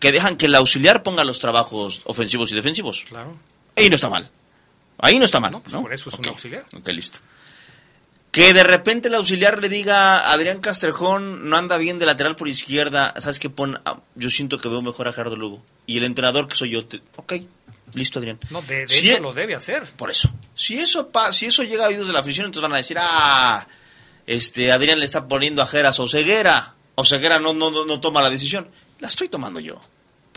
[0.01, 3.05] que dejan que el auxiliar ponga los trabajos ofensivos y defensivos.
[3.09, 3.37] Claro.
[3.77, 4.31] Ahí no está mal.
[4.99, 5.53] Ahí no está mal.
[5.53, 5.63] ¿no?
[5.63, 6.67] Por eso es un auxiliar.
[6.77, 7.21] Ok, listo.
[8.31, 12.47] Que de repente el auxiliar le diga Adrián Castrejón no anda bien de lateral por
[12.49, 13.49] izquierda, ¿sabes qué?
[13.51, 15.63] Pon, ah, yo siento que veo mejor a Gerardo Lugo.
[15.87, 17.33] Y el entrenador que soy yo, te- ok,
[17.95, 18.39] listo Adrián.
[18.51, 19.83] No, de, de Si hecho e- lo debe hacer.
[19.97, 20.31] Por eso.
[20.55, 22.99] Si eso, pa- si eso llega a oídos de la afición, entonces van a decir,
[23.01, 23.67] ah,
[24.27, 26.75] este, Adrián le está poniendo a Geras a Oseguera.
[26.97, 28.69] Oseguera no, no, no, no toma la decisión.
[29.01, 29.81] La estoy tomando yo.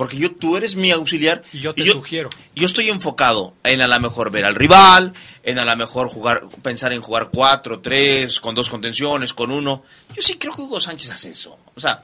[0.02, 1.44] Porque yo, tú eres mi auxiliar.
[1.54, 2.28] Y yo te sugiero.
[2.56, 6.42] Yo estoy enfocado en a lo mejor ver al rival, en a lo mejor jugar,
[6.64, 9.84] pensar en jugar cuatro, tres, con dos contenciones, con uno.
[10.16, 11.56] Yo sí creo que Hugo Sánchez hace eso.
[11.76, 12.02] O sea,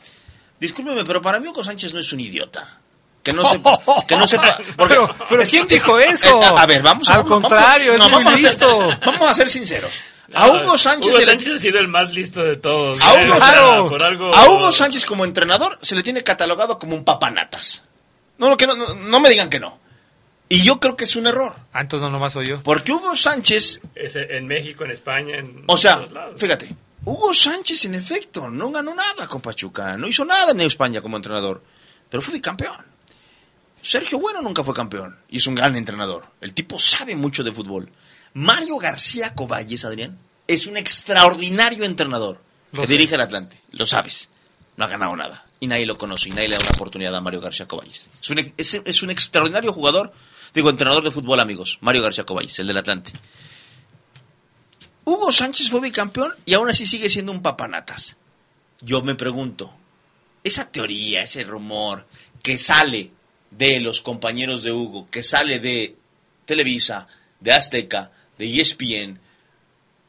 [0.60, 2.82] discúlpeme, pero para mí Hugo Sánchez no es un idiota.
[3.24, 6.40] Que no sepa, que no sepa, porque- Pero- pero es- ¿quién es- dijo eso?
[6.56, 8.90] a, a ver, vamos a Al vamos- contrario, es muy vamos a ser- listo.
[9.04, 9.96] vamos a ser sinceros.
[10.34, 13.02] A Hugo Sánchez, Hugo se le- ha sido el más listo de todos.
[13.02, 13.26] a ¿eh?
[13.26, 14.36] Hugo, O sea, Sánchez- por algo...
[14.36, 17.84] a Hugo Sánchez como entrenador se le tiene catalogado como un papanatas.
[18.38, 19.80] No, no, que no, no, no me digan que no.
[20.50, 21.54] Y yo creo que es un error.
[21.74, 22.62] Ah, entonces no nomás soy yo.
[22.64, 26.40] Porque Hugo Sánchez, Es en México, en España, en o sea, todos lados.
[26.40, 26.74] fíjate,
[27.04, 31.18] Hugo Sánchez en efecto no ganó nada con Pachuca, no hizo nada en España como
[31.18, 31.62] entrenador,
[32.10, 32.86] pero fue bicampeón.
[33.82, 36.26] Sergio Bueno nunca fue campeón y es un gran entrenador.
[36.42, 37.90] El tipo sabe mucho de fútbol.
[38.34, 40.18] Mario García Coballes, Adrián,
[40.48, 42.40] es un extraordinario entrenador
[42.72, 42.94] Lo que sé.
[42.94, 43.60] dirige el Atlante.
[43.72, 44.30] Lo sabes.
[44.76, 45.46] No ha ganado nada.
[45.60, 48.10] Y nadie lo conoce y nadie le da una oportunidad a Mario García Coballes.
[48.22, 48.54] Es un,
[48.86, 50.14] es, un extraordinario jugador,
[50.54, 51.80] digo, entrenador de fútbol, amigos.
[51.82, 53.12] Mario García Coballes, el del Atlante.
[55.04, 58.18] Hugo Sánchez fue bicampeón y aún así sigue siendo un papanatas.
[58.82, 59.74] Yo me pregunto,
[60.44, 62.06] esa teoría, ese rumor
[62.44, 63.12] que sale
[63.52, 65.96] de los compañeros de Hugo, que sale de
[66.46, 67.08] Televisa,
[67.40, 69.20] de Azteca, de ESPN,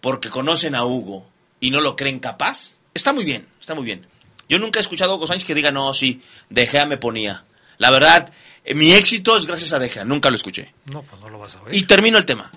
[0.00, 1.26] porque conocen a Hugo
[1.60, 4.06] y no lo creen capaz, está muy bien, está muy bien.
[4.48, 7.44] Yo nunca he escuchado a Hugo Sánchez que diga, no, sí, De Gea me ponía.
[7.78, 8.32] La verdad,
[8.64, 10.72] eh, mi éxito es gracias a De Gea, nunca lo escuché.
[10.92, 11.74] No, pues no lo vas a ver.
[11.74, 12.50] Y termino el tema.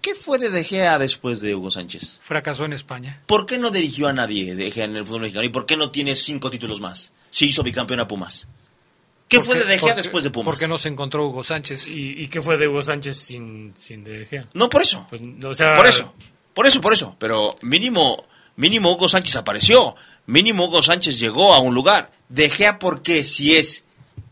[0.00, 2.18] ¿Qué fue de De Gea después de Hugo Sánchez?
[2.20, 3.20] Fracasó en España.
[3.26, 5.44] ¿Por qué no dirigió a nadie De Gea en el fútbol mexicano?
[5.44, 7.12] ¿Y por qué no tiene cinco títulos más?
[7.30, 8.46] Si hizo bicampeón a Pumas.
[9.28, 10.46] ¿Qué ¿Por fue de De por Gea qué- después de Pumas?
[10.46, 11.88] ¿Por qué no se encontró Hugo Sánchez?
[11.88, 14.46] ¿Y, y qué fue de Hugo Sánchez sin, sin De Gea?
[14.54, 15.06] No, por eso.
[15.10, 16.14] Pues, o sea, Por eso.
[16.54, 17.14] Por eso, por eso.
[17.18, 18.24] Pero mínimo,
[18.56, 19.94] mínimo Hugo Sánchez apareció.
[20.28, 22.12] Mínimo Hugo Sánchez llegó a un lugar.
[22.28, 23.24] De Gea, ¿por qué?
[23.24, 23.84] Si es,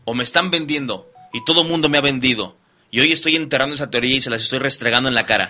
[0.05, 2.55] o me están vendiendo, y todo el mundo me ha vendido,
[2.91, 5.49] y hoy estoy enterrando esa teoría y se las estoy restregando en la cara.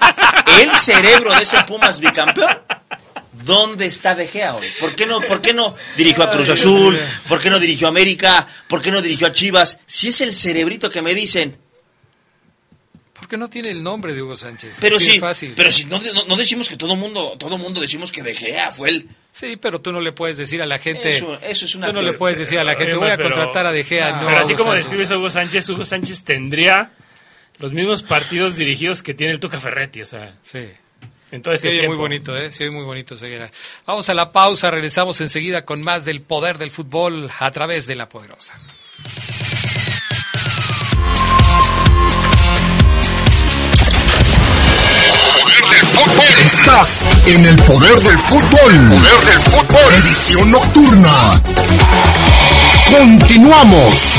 [0.62, 2.60] el cerebro de ese Pumas bicampeón,
[3.44, 4.68] ¿dónde está De Gea hoy?
[4.78, 6.96] ¿Por qué no, por qué no dirigió a Cruz Azul?
[7.26, 8.46] ¿Por qué no dirigió a América?
[8.68, 9.80] ¿Por qué no dirigió a Chivas?
[9.86, 11.58] Si es el cerebrito que me dicen,
[13.14, 14.76] Porque no tiene el nombre de Hugo Sánchez.
[14.80, 15.54] pero sí, fácil.
[15.56, 18.70] pero si no, no, no decimos que todo mundo, todo mundo decimos que De Gea
[18.70, 21.10] fue el Sí, pero tú no le puedes decir a la gente.
[21.10, 23.18] Eso- eso es una Tú no le puedes decir a la gente, Oye, voy a
[23.18, 24.20] contratar a De Gea.
[24.20, 24.84] no pero así como Sánchez.
[24.86, 26.90] describes a Hugo Sánchez, Hugo Sánchez tendría
[27.58, 30.34] los mismos partidos dirigidos que tiene el Tuca Ferretti, o sea.
[30.42, 30.66] Sí.
[31.30, 32.50] Entonces, Se oye muy bonito, ¿eh?
[32.50, 33.50] Se oye muy bonito, Ceguera.
[33.86, 37.94] Vamos a la pausa, regresamos enseguida con más del poder del fútbol a través de
[37.96, 38.58] la poderosa.
[46.68, 48.88] En el poder del fútbol.
[48.90, 49.94] Poder del fútbol.
[49.94, 51.40] Edición nocturna.
[52.84, 54.18] Continuamos.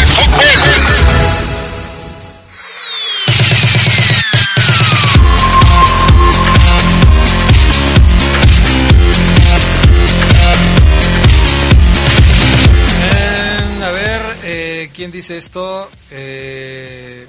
[15.21, 15.87] dice esto?
[16.09, 17.27] Eh,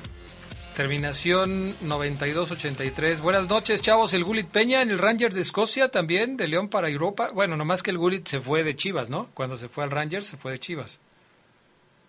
[0.75, 3.21] terminación 9283.
[3.21, 4.15] Buenas noches, chavos.
[4.15, 7.29] El Gulit Peña en el Rangers de Escocia también, de León para Europa.
[7.35, 9.29] Bueno, nomás que el Gulit se fue de Chivas, ¿no?
[9.35, 11.01] Cuando se fue al Rangers, se fue de Chivas.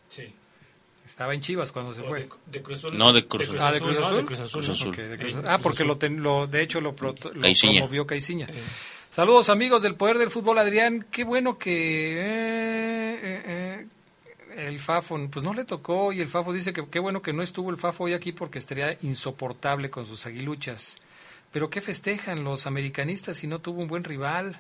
[0.08, 0.34] Sí.
[1.06, 2.30] Estaba en Chivas cuando se fue.
[2.46, 2.98] de Cruz Azul.
[2.98, 3.88] No, de Cruz Ah, de Azul.
[3.90, 4.06] Cruz ¿no?
[4.06, 4.18] Azul.
[4.20, 4.64] De Cruz Azul.
[4.64, 4.88] Cruz Azul.
[4.92, 5.46] Ok, de Cruz Azul.
[5.50, 7.80] Ah, porque lo, ten- lo- de hecho lo, pro- lo Caiciña.
[7.82, 8.48] promovió Caiciña.
[9.10, 11.06] Saludos amigos del Poder del Fútbol, Adrián.
[11.12, 13.88] Qué bueno que eh, eh, eh,
[14.56, 17.44] el Fafo, pues no le tocó y el Fafo dice que qué bueno que no
[17.44, 21.00] estuvo el Fafo hoy aquí porque estaría insoportable con sus aguiluchas.
[21.52, 24.60] Pero qué festejan los americanistas si no tuvo un buen rival.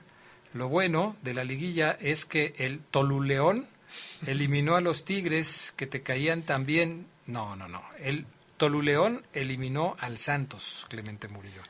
[0.53, 3.67] Lo bueno de la liguilla es que el Toluleón
[4.27, 7.07] eliminó a los Tigres que te caían también.
[7.25, 7.81] No, no, no.
[7.99, 8.25] El
[8.57, 11.61] Toluleón eliminó al Santos, Clemente Murillo.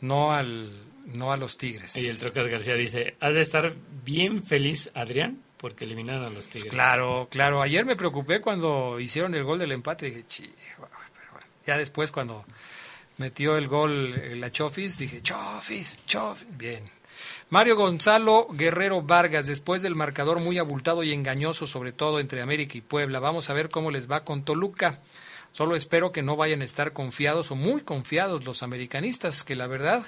[0.00, 0.72] No al
[1.06, 1.96] no a los Tigres.
[1.96, 6.48] Y el Trocas García dice, has de estar bien feliz, Adrián, porque eliminaron a los
[6.48, 6.70] Tigres.
[6.72, 7.62] Claro, claro.
[7.62, 10.06] Ayer me preocupé cuando hicieron el gol del empate.
[10.06, 11.46] Dije, "Chi, pero bueno".
[11.66, 12.44] Ya después cuando
[13.18, 16.56] metió el gol eh, la Chofis, dije, Chofis, Chofis.
[16.56, 16.82] Bien.
[17.48, 22.76] Mario Gonzalo Guerrero Vargas, después del marcador muy abultado y engañoso, sobre todo entre América
[22.76, 23.20] y Puebla.
[23.20, 25.00] Vamos a ver cómo les va con Toluca.
[25.52, 29.66] Solo espero que no vayan a estar confiados o muy confiados los americanistas, que la
[29.66, 30.04] verdad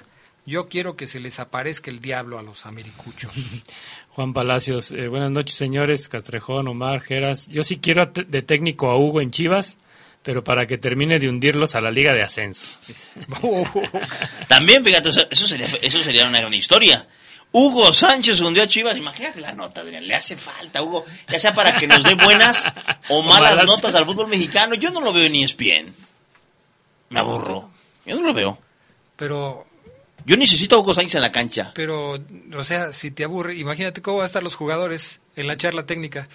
[0.49, 3.61] yo quiero que se les aparezca el diablo a los americuchos.
[4.09, 7.47] Juan Palacios, eh, buenas noches señores, Castrejón, Omar, Geras.
[7.47, 9.77] Yo sí quiero de técnico a Hugo en Chivas,
[10.23, 12.65] pero para que termine de hundirlos a la Liga de Ascenso.
[14.47, 17.07] También, fíjate, eso sería, eso sería una gran historia.
[17.51, 21.53] Hugo Sánchez hundió a Chivas, imagínate la nota, Adrián, le hace falta, Hugo, ya sea
[21.53, 22.65] para que nos dé buenas
[23.09, 23.65] o malas, malas.
[23.65, 24.73] notas al fútbol mexicano.
[24.75, 25.93] Yo no lo veo ni ESPN.
[27.09, 27.69] Me aburro.
[28.05, 28.59] Yo no lo veo.
[29.15, 29.68] Pero
[30.25, 31.71] Yo necesito a Hugo Sánchez en la cancha.
[31.75, 32.19] Pero,
[32.55, 35.85] o sea, si te aburre, imagínate cómo van a estar los jugadores en la charla
[35.85, 36.27] técnica.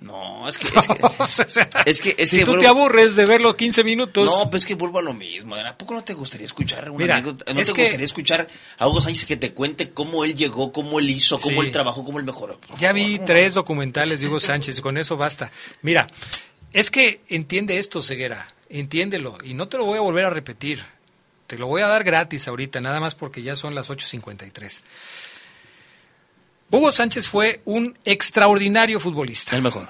[0.00, 0.68] No, es que...
[0.78, 3.56] Es que, O sea, es que, es si que tú vuelvo- te aburres de verlo
[3.56, 4.26] 15 minutos.
[4.26, 5.56] No, pues es que vuelvo a lo mismo.
[5.56, 7.52] ¿A poco no te gustaría escuchar una Mira, anécdota?
[7.52, 8.46] ¿No es te que- gustaría escuchar
[8.78, 11.66] a Hugo Sánchez que te cuente cómo él llegó, cómo él hizo, cómo Sí.
[11.66, 12.60] él trabajó, cómo él mejoró?
[12.78, 15.50] ya vi tres documentales de Hugo Sánchez, con eso basta.
[15.82, 16.06] Mira,
[16.72, 20.84] es que entiende esto, Ceguera, entiéndelo, y no te lo voy a volver a repetir.
[21.48, 24.82] Te lo voy a dar gratis ahorita, nada más porque ya son las 8.53.
[26.70, 29.56] Hugo Sánchez fue un extraordinario futbolista.
[29.56, 29.88] El mejor.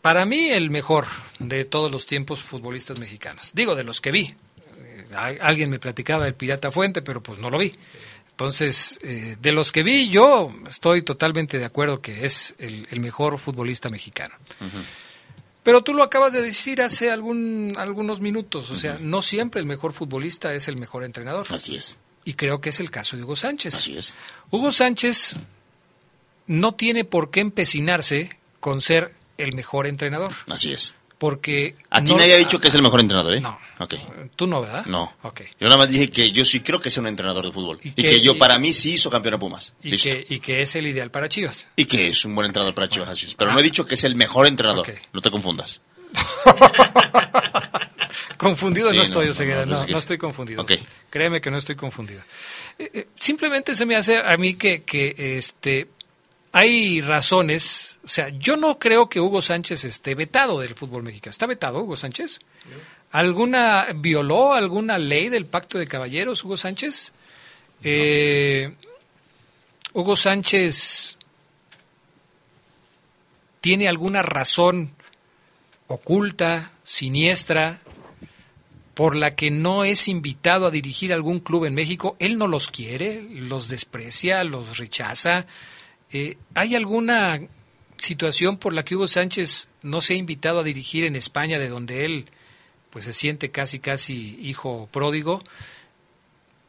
[0.00, 1.06] Para mí, el mejor
[1.40, 3.50] de todos los tiempos futbolistas mexicanos.
[3.52, 4.34] Digo, de los que vi.
[4.78, 7.74] Eh, alguien me platicaba del Pirata Fuente, pero pues no lo vi.
[8.30, 13.00] Entonces, eh, de los que vi, yo estoy totalmente de acuerdo que es el, el
[13.00, 14.34] mejor futbolista mexicano.
[15.68, 18.70] Pero tú lo acabas de decir hace algún, algunos minutos.
[18.70, 21.46] O sea, no siempre el mejor futbolista es el mejor entrenador.
[21.50, 21.98] Así es.
[22.24, 23.74] Y creo que es el caso de Hugo Sánchez.
[23.74, 24.14] Así es.
[24.50, 25.36] Hugo Sánchez
[26.46, 30.32] no tiene por qué empecinarse con ser el mejor entrenador.
[30.48, 30.94] Así es.
[31.18, 31.74] Porque.
[31.90, 33.40] A ti no- nadie ha dicho que es el mejor entrenador, ¿eh?
[33.40, 33.58] No.
[33.80, 33.94] Ok.
[34.36, 34.86] Tú no, ¿verdad?
[34.86, 35.12] No.
[35.22, 35.42] Ok.
[35.60, 37.78] Yo nada más dije que yo sí creo que es un entrenador de fútbol.
[37.82, 39.74] Y, que- que, yo, y- para mí, sí hizo campeón a Pumas.
[39.82, 41.68] Y que, y que es el ideal para Chivas.
[41.76, 43.08] Y que es un buen entrenador para Chivas.
[43.08, 43.34] así es.
[43.34, 44.86] Pero no he dicho que es el mejor entrenador.
[45.12, 45.80] No te confundas.
[48.36, 50.62] Confundido Sí, no estoy, no, Oseguera, no, no, estoy confundido.
[50.62, 50.72] Ok.
[51.10, 52.22] Créeme que no estoy confundido.
[52.78, 55.88] Eh, eh, simplemente se me hace a mí que, que este,
[56.52, 57.87] hay razones.
[58.08, 61.30] O sea, yo no creo que Hugo Sánchez esté vetado del fútbol mexicano.
[61.30, 62.40] ¿Está vetado Hugo Sánchez?
[63.12, 67.12] ¿Alguna violó alguna ley del pacto de caballeros Hugo Sánchez?
[67.82, 68.74] Eh,
[69.92, 71.18] Hugo Sánchez
[73.60, 74.94] tiene alguna razón
[75.86, 77.78] oculta, siniestra,
[78.94, 82.16] por la que no es invitado a dirigir algún club en México.
[82.20, 85.44] Él no los quiere, los desprecia, los rechaza.
[86.10, 87.38] Eh, ¿Hay alguna
[87.98, 91.68] situación por la que Hugo Sánchez no se ha invitado a dirigir en España, de
[91.68, 92.26] donde él
[92.90, 95.42] pues se siente casi casi hijo pródigo?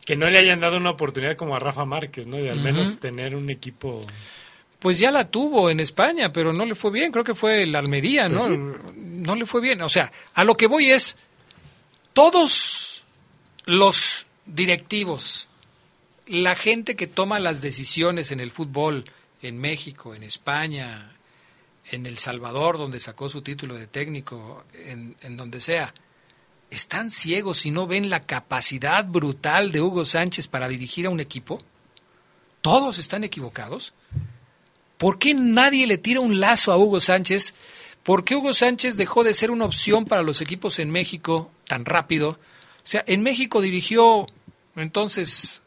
[0.06, 2.38] Que no le hayan dado una oportunidad como a Rafa Márquez, ¿no?
[2.38, 4.02] De al menos tener un equipo...
[4.80, 7.12] Pues ya la tuvo en España, pero no le fue bien.
[7.12, 8.38] Creo que fue la Almería, ¿no?
[8.38, 8.98] Pues sí.
[8.98, 9.82] No le fue bien.
[9.82, 11.18] O sea, a lo que voy es,
[12.14, 13.04] todos
[13.66, 15.50] los directivos,
[16.28, 19.04] la gente que toma las decisiones en el fútbol,
[19.42, 21.12] en México, en España,
[21.92, 25.94] en El Salvador, donde sacó su título de técnico, en, en donde sea,
[26.70, 31.20] están ciegos y no ven la capacidad brutal de Hugo Sánchez para dirigir a un
[31.20, 31.60] equipo?
[32.62, 33.94] ¿Todos están equivocados?
[34.98, 37.54] ¿Por qué nadie le tira un lazo a Hugo Sánchez?
[38.04, 41.86] ¿Por qué Hugo Sánchez dejó de ser una opción para los equipos en México tan
[41.86, 42.32] rápido?
[42.32, 42.38] O
[42.84, 44.26] sea, en México dirigió
[44.76, 45.62] entonces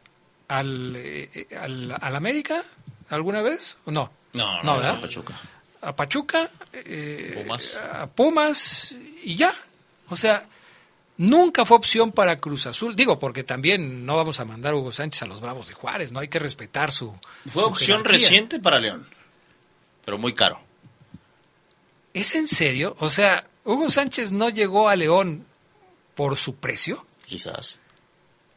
[0.49, 2.65] al, eh, al, al América
[3.09, 4.11] alguna vez o no?
[4.33, 5.01] No, no, No, ¿verdad?
[5.01, 5.39] Pachuca.
[5.83, 7.75] A Pachuca, eh, Pumas.
[7.93, 9.53] a Pumas y ya.
[10.09, 10.47] O sea,
[11.17, 12.97] nunca fue opción para Cruz Azul.
[12.97, 16.13] Digo, porque también no vamos a mandar a Hugo Sánchez a los Bravos de Juárez,
[16.13, 17.13] no hay que respetar su.
[17.47, 18.29] Fue su opción jerarquía.
[18.29, 19.07] reciente para León,
[20.05, 20.61] pero muy caro.
[22.15, 22.95] ¿Es en serio?
[23.01, 25.47] O sea, Hugo Sánchez no llegó a León
[26.15, 27.05] por su precio.
[27.27, 27.81] Quizás.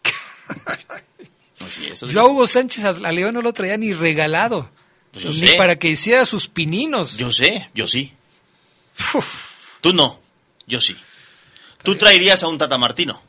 [2.11, 4.69] Yo a Hugo Sánchez a, a León no lo traía ni regalado.
[5.21, 5.57] Pues yo ni sé.
[5.57, 7.17] para que hiciera sus pininos.
[7.17, 8.13] Yo sé, yo sí.
[9.81, 10.19] Tú no,
[10.67, 10.95] yo sí.
[11.83, 13.21] Tú traerías a un Tata Martino.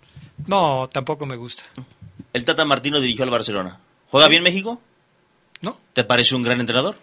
[0.46, 1.64] No, tampoco me gusta.
[2.32, 3.78] El Tata Martino dirigió al Barcelona.
[4.10, 4.80] ¿Juega bien México?
[5.60, 5.78] No.
[5.92, 6.98] ¿Te parece un gran entrenador?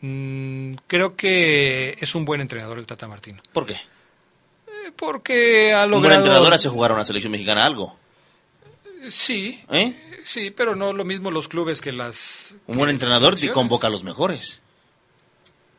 [0.00, 3.42] Mm, creo que es un buen entrenador el Tata Martino.
[3.52, 3.74] ¿Por qué?
[3.74, 6.20] Eh, Porque ha Un buen logrado...
[6.22, 7.96] entrenador hace jugar a una selección mexicana algo.
[9.10, 10.20] Sí, ¿Eh?
[10.24, 12.56] sí, pero no lo mismo los clubes que las...
[12.66, 14.60] Un buen entrenador te convoca a los mejores.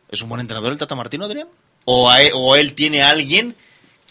[0.09, 1.47] ¿Es un buen entrenador el Tata Martino, Adrián?
[1.85, 3.55] ¿O, él, o él tiene a alguien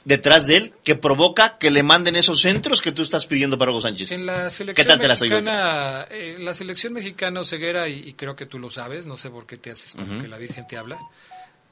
[0.04, 3.72] detrás de él que provoca que le manden esos centros que tú estás pidiendo para
[3.72, 4.12] Hugo Sánchez?
[4.12, 8.12] En la ¿Qué selección tal te la mexicana, eh, la selección mexicana Ceguera, y, y
[8.14, 10.66] creo que tú lo sabes, no sé por qué te haces como que la Virgen
[10.66, 10.98] te habla.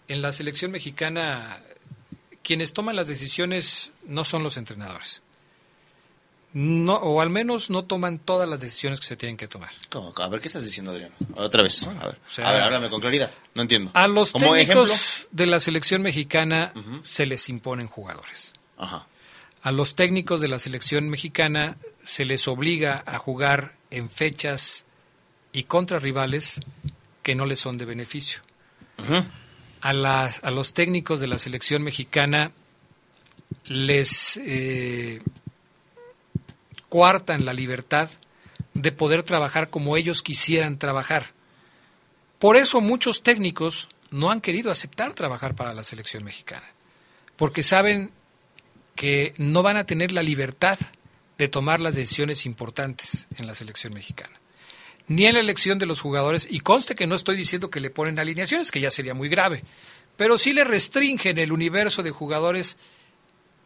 [0.08, 1.60] En la selección mexicana,
[2.42, 5.22] quienes toman las decisiones no son los entrenadores.
[6.58, 9.68] No, o al menos no toman todas las decisiones que se tienen que tomar.
[9.90, 10.14] ¿Cómo?
[10.16, 11.10] A ver, ¿qué estás diciendo, Adrián?
[11.34, 11.82] Otra vez.
[11.82, 13.30] A ver, sea- a ver, háblame con claridad.
[13.54, 13.90] No entiendo.
[13.92, 15.28] A los Como técnicos ejemplo.
[15.32, 18.54] de la selección mexicana se les imponen jugadores.
[18.78, 19.06] Ajá.
[19.64, 24.86] A los técnicos de la selección mexicana se les obliga a jugar en fechas
[25.52, 26.60] y contra rivales
[27.22, 28.40] que no les son de beneficio.
[29.82, 32.50] A, las, a los técnicos de la selección mexicana
[33.64, 35.20] les eh,
[36.88, 38.08] coartan la libertad
[38.74, 41.32] de poder trabajar como ellos quisieran trabajar.
[42.38, 46.66] Por eso muchos técnicos no han querido aceptar trabajar para la selección mexicana,
[47.36, 48.12] porque saben
[48.94, 50.78] que no van a tener la libertad
[51.38, 54.40] de tomar las decisiones importantes en la selección mexicana.
[55.08, 57.90] Ni en la elección de los jugadores, y conste que no estoy diciendo que le
[57.90, 59.62] ponen alineaciones, que ya sería muy grave,
[60.16, 62.78] pero sí le restringen el universo de jugadores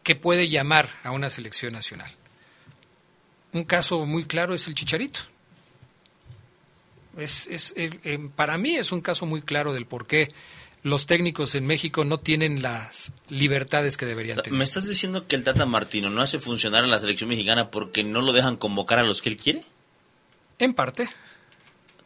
[0.03, 2.11] que puede llamar a una selección nacional.
[3.53, 5.19] Un caso muy claro es el Chicharito.
[7.17, 10.31] Es, es- el- em, para mí es un caso muy claro del por qué
[10.83, 14.57] los técnicos en México no tienen las libertades que deberían O sea, tener.
[14.57, 18.03] ¿Me estás diciendo que el Tata Martino no hace funcionar a la selección mexicana porque
[18.03, 19.63] no lo dejan convocar a los que él quiere?
[20.57, 21.07] En parte.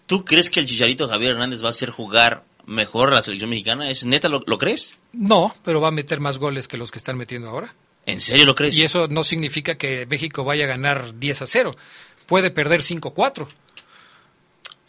[0.07, 3.49] ¿Tú crees que el Chicharito Javier Hernández va a hacer jugar mejor a la selección
[3.49, 3.89] mexicana?
[3.89, 4.97] ¿Es neta lo, lo crees?
[5.13, 7.73] No, pero va a meter más goles que los que están metiendo ahora.
[8.05, 8.75] ¿En serio lo crees?
[8.75, 11.71] Y eso no significa que México vaya a ganar 10 a 0.
[12.27, 13.47] Puede perder 5 a 4.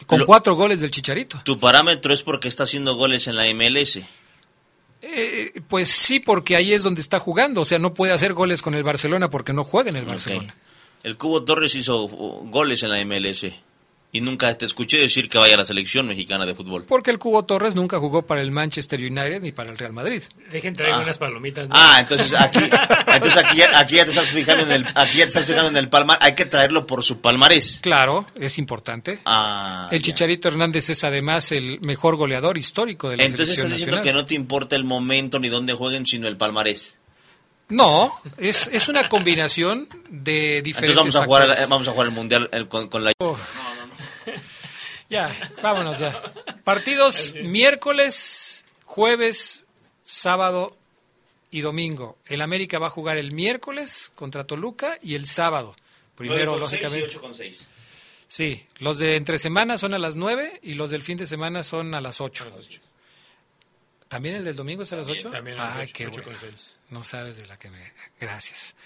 [0.06, 1.40] Con Lo- cuatro goles del Chicharito.
[1.44, 4.00] Tu parámetro es porque está haciendo goles en la MLS.
[5.02, 7.62] Eh, pues sí, porque ahí es donde está jugando.
[7.62, 10.54] O sea, no puede hacer goles con el Barcelona porque no juega en el Barcelona.
[11.02, 13.46] El Cubo Torres hizo goles en la MLS
[14.16, 16.84] y nunca te escuché decir que vaya a la selección mexicana de fútbol.
[16.84, 20.22] Porque el Cubo Torres nunca jugó para el Manchester United ni para el Real Madrid.
[20.50, 21.00] Dejen traer Ah.
[21.00, 21.68] unas palomitas.
[21.68, 21.74] ¿no?
[21.76, 22.60] Ah, entonces aquí,
[23.06, 25.68] entonces aquí ya, aquí ya te estás fijando en el, aquí ya te estás fijando
[25.70, 26.18] en el palmar.
[26.22, 27.80] Hay que traerlo por su palmarés.
[27.82, 29.20] Claro, es importante.
[29.24, 33.78] Ah, el Chicharito Hernández es además el mejor goleador histórico de la entonces selección estás
[33.78, 34.14] diciendo nacional.
[34.14, 36.98] que no te importa el momento ni dónde jueguen, sino el palmarés.
[37.68, 41.68] No, es, es una combinación de diferentes Entonces vamos a jugar, factores.
[41.68, 43.10] vamos a jugar el mundial el- con, con la.
[45.08, 46.12] Ya, vámonos ya.
[46.64, 49.66] Partidos miércoles, jueves,
[50.04, 50.76] sábado
[51.50, 52.18] y domingo.
[52.26, 55.76] El América va a jugar el miércoles contra Toluca y el sábado.
[56.16, 57.18] Primero, lógicamente.
[58.28, 61.62] Sí, los de entre semana son a las 9 y los del fin de semana
[61.62, 62.50] son a las 8.
[64.08, 65.30] ¿También el del domingo es a las 8?
[65.30, 66.38] también a las Ay, ocho, qué ocho bueno.
[66.38, 66.76] con seis.
[66.90, 67.92] No sabes de la que me...
[68.20, 68.76] Gracias.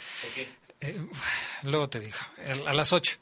[0.80, 0.98] Eh,
[1.62, 2.16] luego te digo,
[2.66, 3.16] a las 8.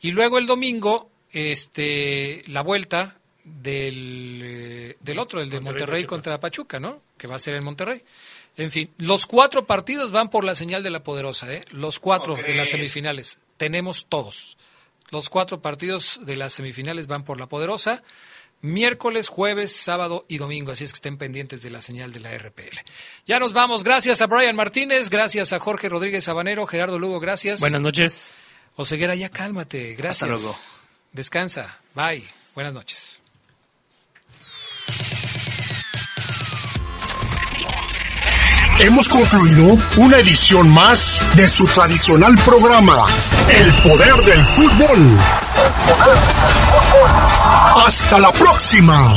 [0.00, 6.02] Y luego el domingo, este, la vuelta del, eh, del otro, el de Monterrey, Monterrey
[6.02, 6.08] Pachuca.
[6.08, 7.02] contra Pachuca, ¿no?
[7.18, 8.02] Que va a ser en Monterrey.
[8.56, 11.62] En fin, los cuatro partidos van por la señal de la poderosa, ¿eh?
[11.70, 13.40] Los cuatro de las semifinales.
[13.56, 14.56] Tenemos todos.
[15.10, 18.02] Los cuatro partidos de las semifinales van por la poderosa.
[18.60, 20.72] Miércoles, jueves, sábado y domingo.
[20.72, 22.78] Así es que estén pendientes de la señal de la RPL.
[23.26, 23.82] Ya nos vamos.
[23.84, 27.60] Gracias a Brian Martínez, gracias a Jorge Rodríguez Sabanero, Gerardo Lugo, gracias.
[27.60, 28.32] Buenas noches.
[28.76, 29.94] Oseguera, ya cálmate.
[29.96, 30.22] Gracias.
[30.22, 30.73] Hasta luego.
[31.14, 31.78] Descansa.
[31.94, 32.24] Bye.
[32.54, 33.20] Buenas noches.
[38.80, 43.06] Hemos concluido una edición más de su tradicional programa,
[43.48, 45.18] El Poder del Fútbol.
[47.86, 49.14] Hasta la próxima.